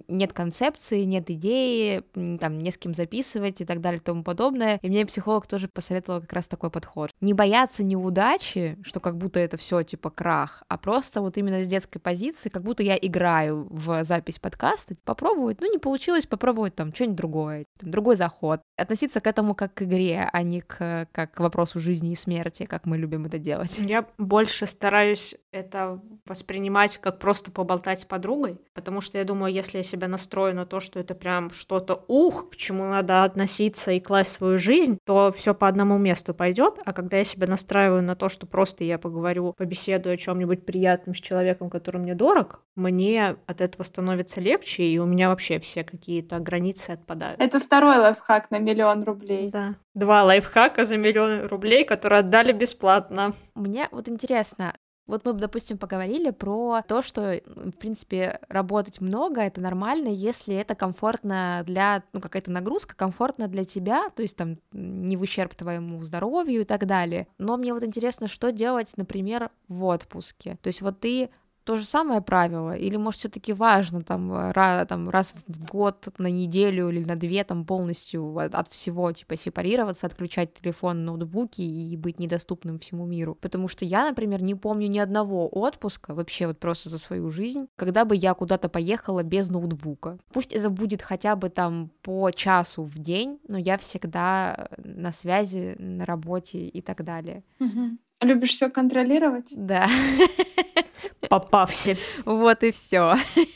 [0.09, 2.03] нет концепции, нет идеи,
[2.39, 4.79] там, не с кем записывать и так далее и тому подобное.
[4.81, 7.11] И мне психолог тоже посоветовал как раз такой подход.
[7.21, 11.67] Не бояться неудачи, что как будто это все типа крах, а просто вот именно с
[11.67, 16.95] детской позиции, как будто я играю в запись подкаста, попробовать, ну, не получилось, попробовать там
[16.95, 18.63] что-нибудь другое, там, другой заход.
[18.79, 22.65] Относиться к этому как к игре, а не к, как к вопросу жизни и смерти,
[22.65, 23.79] как мы любим это делать.
[23.79, 29.79] Я больше стараюсь это воспринимать как просто поболтать с подругой, потому что я думаю, если
[29.79, 34.01] я себя настрою на то, что это прям что-то ух, к чему надо относиться и
[34.01, 38.17] класть свою жизнь, то все по одному месту пойдет, а когда я себя настраиваю на
[38.17, 43.37] то, что просто я поговорю, побеседую о чем-нибудь приятном с человеком, который мне дорог, мне
[43.47, 47.41] от этого становится легче, и у меня вообще все какие-то границы отпадают.
[47.41, 49.51] Это второй лайфхак на миллион рублей.
[49.51, 49.75] Да.
[49.95, 53.35] Два лайфхака за миллион рублей, которые отдали бесплатно.
[53.55, 54.75] Мне вот интересно,
[55.07, 60.75] вот мы, допустим, поговорили про то, что, в принципе, работать много— это нормально, если это
[60.75, 66.03] комфортно для, ну, какая-то нагрузка комфортна для тебя, то есть там не в ущерб твоему
[66.05, 67.27] здоровью и так далее.
[67.39, 70.59] Но мне вот интересно, что делать, например, в отпуске.
[70.63, 71.31] То есть вот ты
[71.65, 72.77] то же самое правило?
[72.77, 77.17] Или, может, все таки важно там, раз, там, раз в год, на неделю или на
[77.17, 83.07] две там полностью от, от всего, типа, сепарироваться, отключать телефон, ноутбуки и быть недоступным всему
[83.07, 83.37] миру?
[83.41, 87.67] Потому что я, например, не помню ни одного отпуска, вообще вот просто за свою жизнь,
[87.77, 90.19] когда бы я куда-то поехала без ноутбука.
[90.33, 95.77] Пусть это будет хотя бы там по часу в день, но я всегда на связи,
[95.79, 97.45] на работе и так далее.
[97.61, 97.99] Угу.
[98.23, 99.53] Любишь все контролировать?
[99.57, 99.89] Да.
[101.29, 101.97] Попався.
[102.25, 103.15] Вот и все.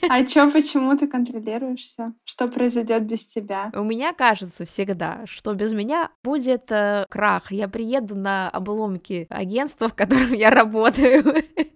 [0.08, 2.12] А чё, почему ты контролируешь все?
[2.24, 3.70] Что произойдет без тебя?
[3.74, 7.52] У меня кажется всегда, что без меня будет э, крах.
[7.52, 11.24] Я приеду на обломки агентства, в котором я работаю.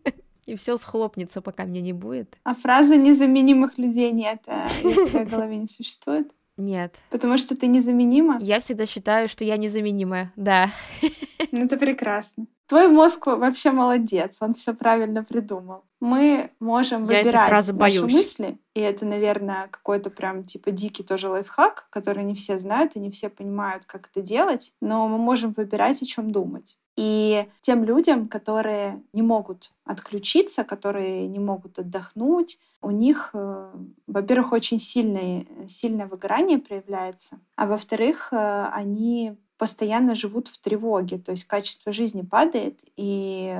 [0.47, 2.36] И все схлопнется, пока меня не будет.
[2.45, 6.32] А фраза незаменимых людей нет, э, в твоей голове не существует?
[6.61, 6.95] Нет.
[7.09, 8.39] Потому что ты незаменима?
[8.41, 10.71] Я всегда считаю, что я незаменимая, да.
[11.53, 12.47] Ну, это прекрасно.
[12.69, 15.85] Твой мозг вообще молодец, он все правильно придумал.
[15.99, 18.13] Мы можем Я выбирать наши боюсь.
[18.13, 23.01] мысли, и это, наверное, какой-то прям типа дикий тоже лайфхак, который не все знают и
[23.01, 26.79] не все понимают, как это делать, но мы можем выбирать, о чем думать.
[27.01, 33.73] И тем людям, которые не могут отключиться, которые не могут отдохнуть, у них, э,
[34.07, 41.33] во-первых, очень сильное, сильное выгорание проявляется, а во-вторых, э, они постоянно живут в тревоге, то
[41.33, 43.55] есть качество жизни падает, и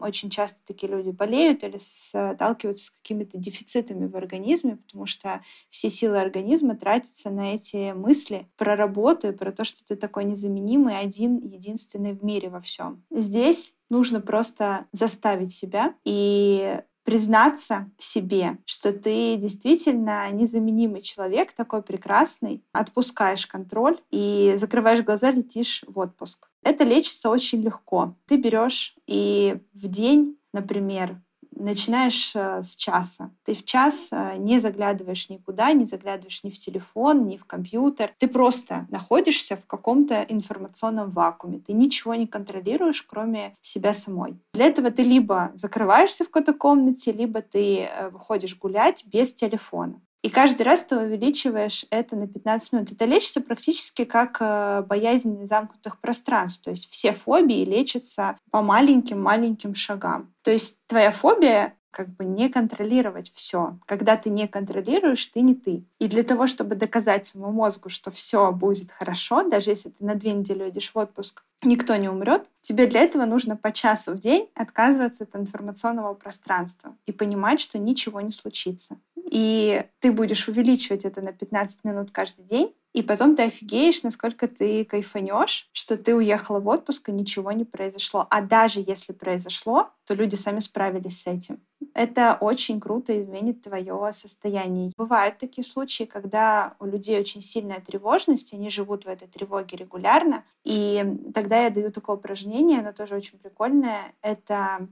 [0.00, 5.90] очень часто такие люди болеют или сталкиваются с какими-то дефицитами в организме, потому что все
[5.90, 10.98] силы организма тратятся на эти мысли про работу и про то, что ты такой незаменимый,
[10.98, 13.04] один, единственный в мире во всем.
[13.10, 21.82] Здесь нужно просто заставить себя и признаться в себе, что ты действительно незаменимый человек, такой
[21.82, 26.48] прекрасный, отпускаешь контроль и закрываешь глаза, летишь в отпуск.
[26.62, 28.16] Это лечится очень легко.
[28.26, 31.20] Ты берешь и в день, например,
[31.56, 33.30] начинаешь э, с часа.
[33.44, 38.12] Ты в час э, не заглядываешь никуда, не заглядываешь ни в телефон, ни в компьютер.
[38.18, 41.60] Ты просто находишься в каком-то информационном вакууме.
[41.60, 44.36] Ты ничего не контролируешь, кроме себя самой.
[44.52, 50.00] Для этого ты либо закрываешься в какой-то комнате, либо ты э, выходишь гулять без телефона.
[50.24, 52.92] И каждый раз ты увеличиваешь это на 15 минут.
[52.92, 56.64] Это лечится практически как э, боязнь замкнутых пространств.
[56.64, 60.32] То есть все фобии лечатся по маленьким-маленьким шагам.
[60.40, 63.78] То есть твоя фобия как бы не контролировать все.
[63.84, 65.84] Когда ты не контролируешь, ты не ты.
[65.98, 70.14] И для того, чтобы доказать своему мозгу, что все будет хорошо, даже если ты на
[70.14, 74.18] две недели идешь в отпуск, никто не умрет, тебе для этого нужно по часу в
[74.18, 78.98] день отказываться от информационного пространства и понимать, что ничего не случится.
[79.30, 84.46] И ты будешь увеличивать это на 15 минут каждый день, и потом ты офигеешь, насколько
[84.46, 88.26] ты кайфанешь, что ты уехала в отпуск, и ничего не произошло.
[88.30, 91.60] А даже если произошло, то люди сами справились с этим.
[91.92, 94.92] Это очень круто изменит твое состояние.
[94.96, 100.44] Бывают такие случаи, когда у людей очень сильная тревожность, они живут в этой тревоге регулярно.
[100.62, 101.04] И
[101.34, 104.12] тогда я даю такое упражнение, оно тоже очень прикольное.
[104.22, 104.88] Это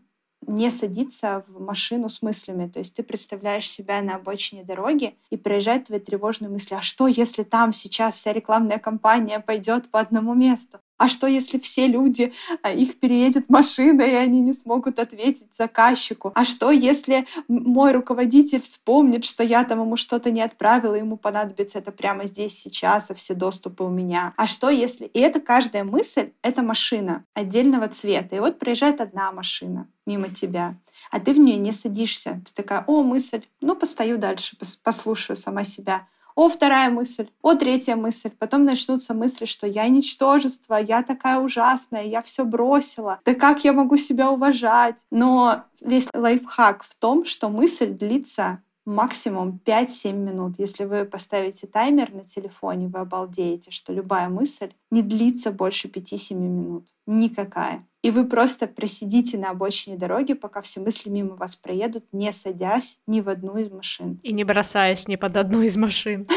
[0.46, 2.68] не садиться в машину с мыслями.
[2.68, 6.74] То есть ты представляешь себя на обочине дороги и проезжают твои тревожные мысли.
[6.74, 10.80] А что, если там сейчас вся рекламная кампания пойдет по одному месту?
[10.98, 12.32] А что, если все люди,
[12.62, 16.32] а, их переедет машина, и они не смогут ответить заказчику?
[16.34, 21.78] А что, если мой руководитель вспомнит, что я там ему что-то не отправила, ему понадобится
[21.78, 24.32] это прямо здесь, сейчас, а все доступы у меня?
[24.36, 25.06] А что, если...
[25.06, 28.36] И это каждая мысль— это машина отдельного цвета.
[28.36, 30.76] И вот проезжает одна машина мимо тебя,
[31.10, 32.42] а ты в нее не садишься.
[32.46, 36.06] Ты такая, о, мысль, ну, постою дальше, послушаю сама себя.
[36.34, 38.30] О, вторая мысль, о, третья мысль.
[38.38, 43.20] Потом начнутся мысли, что я ничтожество, я такая ужасная, я все бросила.
[43.24, 44.96] Да как я могу себя уважать?
[45.10, 50.54] Но весь лайфхак в том, что мысль длится максимум 5-7 минут.
[50.58, 56.34] Если вы поставите таймер на телефоне, вы обалдеете, что любая мысль не длится больше 5-7
[56.34, 56.88] минут.
[57.06, 57.86] Никакая.
[58.02, 62.98] И вы просто просидите на обочине дороги, пока все мысли мимо вас проедут, не садясь
[63.06, 64.18] ни в одну из машин.
[64.22, 66.26] И не бросаясь ни под одну из машин.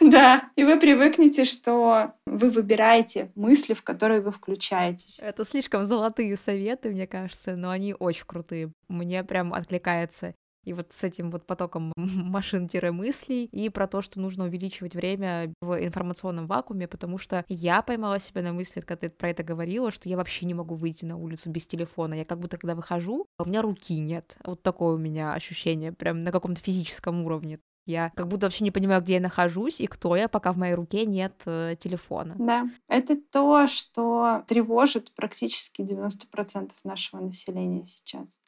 [0.00, 5.18] Да, и вы привыкнете, что вы выбираете мысли, в которые вы включаетесь.
[5.20, 8.72] Это слишком золотые советы, мне кажется, но они очень крутые.
[8.88, 10.34] Мне прям откликается
[10.68, 15.82] и вот с этим вот потоком машин-мыслей, и про то, что нужно увеличивать время в
[15.82, 20.08] информационном вакууме, потому что я поймала себя на мысли, когда ты про это говорила, что
[20.08, 22.14] я вообще не могу выйти на улицу без телефона.
[22.14, 24.36] Я как будто, когда выхожу, у меня руки нет.
[24.44, 27.60] Вот такое у меня ощущение, прям на каком-то физическом уровне.
[27.86, 30.74] Я как будто вообще не понимаю, где я нахожусь и кто я, пока в моей
[30.74, 32.36] руке нет э, телефона.
[32.38, 38.38] Да, это то, что тревожит практически 90% нашего населения сейчас.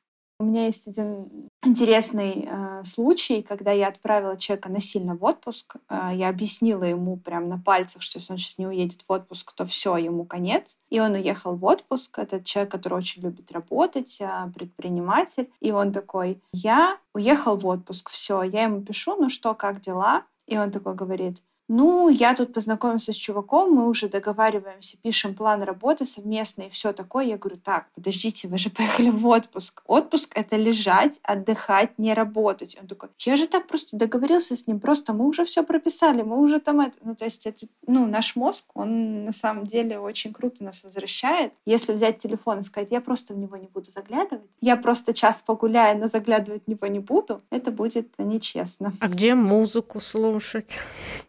[0.41, 5.77] У меня есть один интересный э, случай, когда я отправила человека насильно в отпуск.
[5.91, 9.53] Э, я объяснила ему прям на пальцах, что если он сейчас не уедет в отпуск,
[9.53, 10.79] то все, ему конец.
[10.89, 12.19] И он уехал в отпуск.
[12.19, 15.51] Это человек, который очень любит работать, э, предприниматель.
[15.61, 18.43] И он такой, я уехал в отпуск, все.
[18.43, 20.25] Я ему пишу, ну что, как дела?
[20.47, 25.63] И он такой говорит, ну, я тут познакомился с чуваком, мы уже договариваемся, пишем план
[25.63, 27.27] работы совместный и все такое.
[27.27, 29.81] Я говорю, так, подождите, вы же поехали в отпуск.
[29.87, 32.77] Отпуск— это лежать, отдыхать, не работать.
[32.81, 36.41] Он такой, я же так просто договорился с ним, просто мы уже все прописали, мы
[36.41, 36.99] уже там это...
[37.05, 41.53] Ну, то есть это, ну, наш мозг, он на самом деле очень круто нас возвращает.
[41.67, 45.41] Если взять телефон и сказать, я просто в него не буду заглядывать, я просто час
[45.41, 48.93] погуляю, но заглядывать в него не буду, это будет нечестно.
[48.99, 50.77] А где музыку слушать?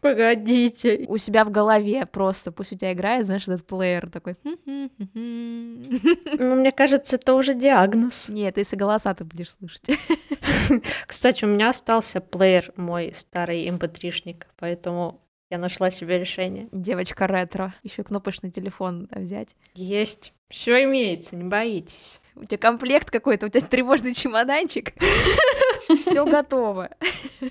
[0.32, 1.04] Погодите.
[1.08, 4.36] У себя в голове просто, пусть у тебя играет, знаешь, этот плеер такой.
[4.44, 8.28] Ну, мне кажется, это уже диагноз.
[8.28, 9.90] Нет, если голоса ты будешь слышать.
[11.06, 15.20] Кстати, у меня остался плеер мой старый mp3-шник, эм поэтому
[15.50, 16.68] я нашла себе решение.
[16.72, 17.74] Девочка ретро.
[17.82, 19.54] Еще кнопочный телефон взять.
[19.74, 20.32] Есть.
[20.48, 22.20] Все имеется, не боитесь.
[22.36, 24.92] У тебя комплект какой-то, у тебя тревожный чемоданчик.
[26.06, 26.90] Все готово.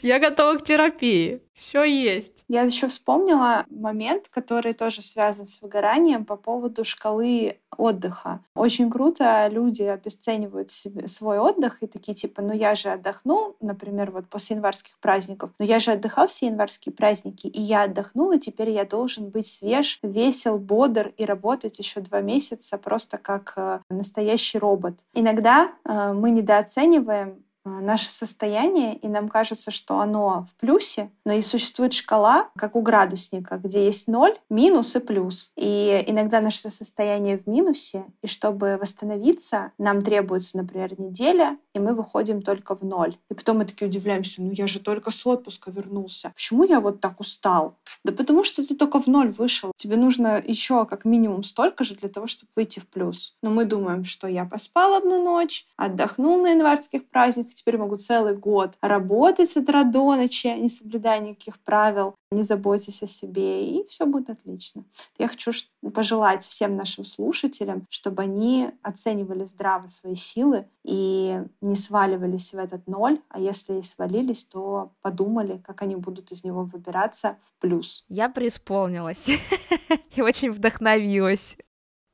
[0.01, 1.41] Я готова к терапии.
[1.53, 2.43] Все есть.
[2.47, 8.43] Я еще вспомнила момент, который тоже связан с выгоранием по поводу шкалы отдыха.
[8.55, 14.11] Очень круто люди обесценивают себе свой отдых и такие типа, ну я же отдохнул, например,
[14.11, 18.39] вот после январских праздников, но я же отдыхал все январские праздники, и я отдохнул, и
[18.39, 23.79] теперь я должен быть свеж, весел, бодр и работать еще два месяца просто как э,
[23.89, 24.99] настоящий робот.
[25.13, 31.41] Иногда э, мы недооцениваем наше состояние, и нам кажется, что оно в плюсе, но и
[31.41, 35.51] существует шкала, как у градусника, где есть ноль, минус и плюс.
[35.55, 41.93] И иногда наше состояние в минусе, и чтобы восстановиться, нам требуется, например, неделя, и мы
[41.93, 43.17] выходим только в ноль.
[43.29, 46.31] И потом мы такие удивляемся, ну я же только с отпуска вернулся.
[46.35, 47.75] Почему я вот так устал?
[48.03, 49.71] Да потому что ты только в ноль вышел.
[49.75, 53.35] Тебе нужно еще как минимум столько же для того, чтобы выйти в плюс.
[53.41, 58.35] Но мы думаем, что я поспал одну ночь, отдохнул на январских праздниках, теперь могу целый
[58.35, 63.87] год работать с утра до ночи, не соблюдая никаких правил, не заботясь о себе, и
[63.89, 64.83] все будет отлично.
[65.17, 65.51] Я хочу
[65.93, 72.87] пожелать всем нашим слушателям, чтобы они оценивали здраво свои силы и не сваливались в этот
[72.87, 78.05] ноль, а если и свалились, то подумали, как они будут из него выбираться в плюс.
[78.07, 79.29] Я преисполнилась
[80.15, 81.57] и очень вдохновилась.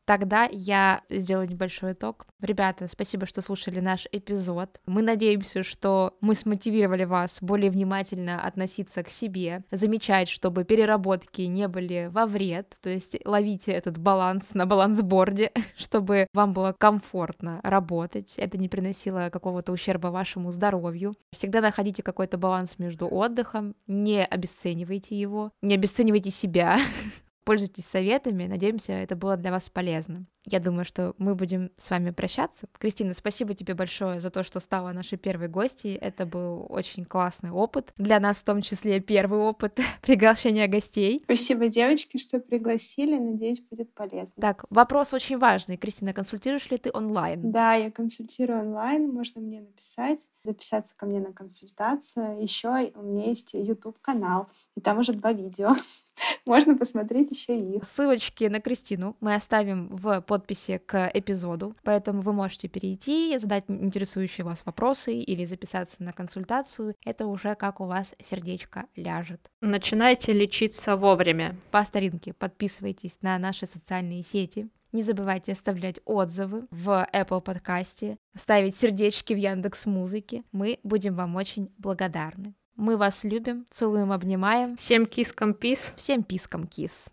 [0.08, 2.28] Тогда я сделаю небольшой итог.
[2.40, 4.80] Ребята, спасибо, что слушали наш эпизод.
[4.86, 11.68] Мы надеемся, что мы смотивировали вас более внимательно относиться к себе, замечать, чтобы переработки не
[11.68, 18.36] были во вред, то есть ловите этот баланс на балансборде, чтобы вам было комфортно работать,
[18.38, 21.18] это не приносило какого-то ущерба вашему здоровью.
[21.34, 26.80] Всегда находите какой-то баланс между отдыхом, не обесценивайте его, не обесценивайте себя,
[27.48, 30.26] Пользуйтесь советами, надеемся, это было для вас полезно.
[30.44, 32.68] Я думаю, что мы будем с вами прощаться.
[32.78, 35.96] Кристина, спасибо тебе большое за то, что стала нашей первой гостьей.
[35.96, 37.94] Это был очень классный опыт.
[37.96, 41.22] Для нас в том числе первый опыт приглашения гостей.
[41.24, 43.18] Спасибо, девочки, что пригласили.
[43.18, 44.34] Надеюсь, будет полезно.
[44.42, 45.78] Так, вопрос очень важный.
[45.78, 47.50] Кристина, консультируешь ли ты онлайн?
[47.50, 49.10] Да, я консультирую онлайн.
[49.10, 52.42] Можно мне написать, записаться ко мне на консультацию.
[52.42, 55.76] Еще у меня есть YouTube-канал, и там уже два видео.
[56.46, 57.84] Можно посмотреть еще их.
[57.84, 64.46] Ссылочки на Кристину мы оставим в подписи к эпизоду, поэтому вы можете перейти, задать интересующие
[64.46, 66.96] вас вопросы или записаться на консультацию.
[67.04, 69.50] Это уже как у вас сердечко ляжет.
[69.62, 71.56] Начинайте лечиться вовремя.
[71.72, 78.76] По старинке подписывайтесь на наши социальные сети, не забывайте оставлять отзывы в Apple подкасте, ставить
[78.76, 80.44] сердечки в Яндекс Музыке.
[80.52, 82.56] Мы будем вам очень благодарны.
[82.78, 84.78] Мы вас любим, целуем, обнимаем.
[84.78, 85.96] Всем кискам пис.
[85.98, 87.12] Всем пискам кис.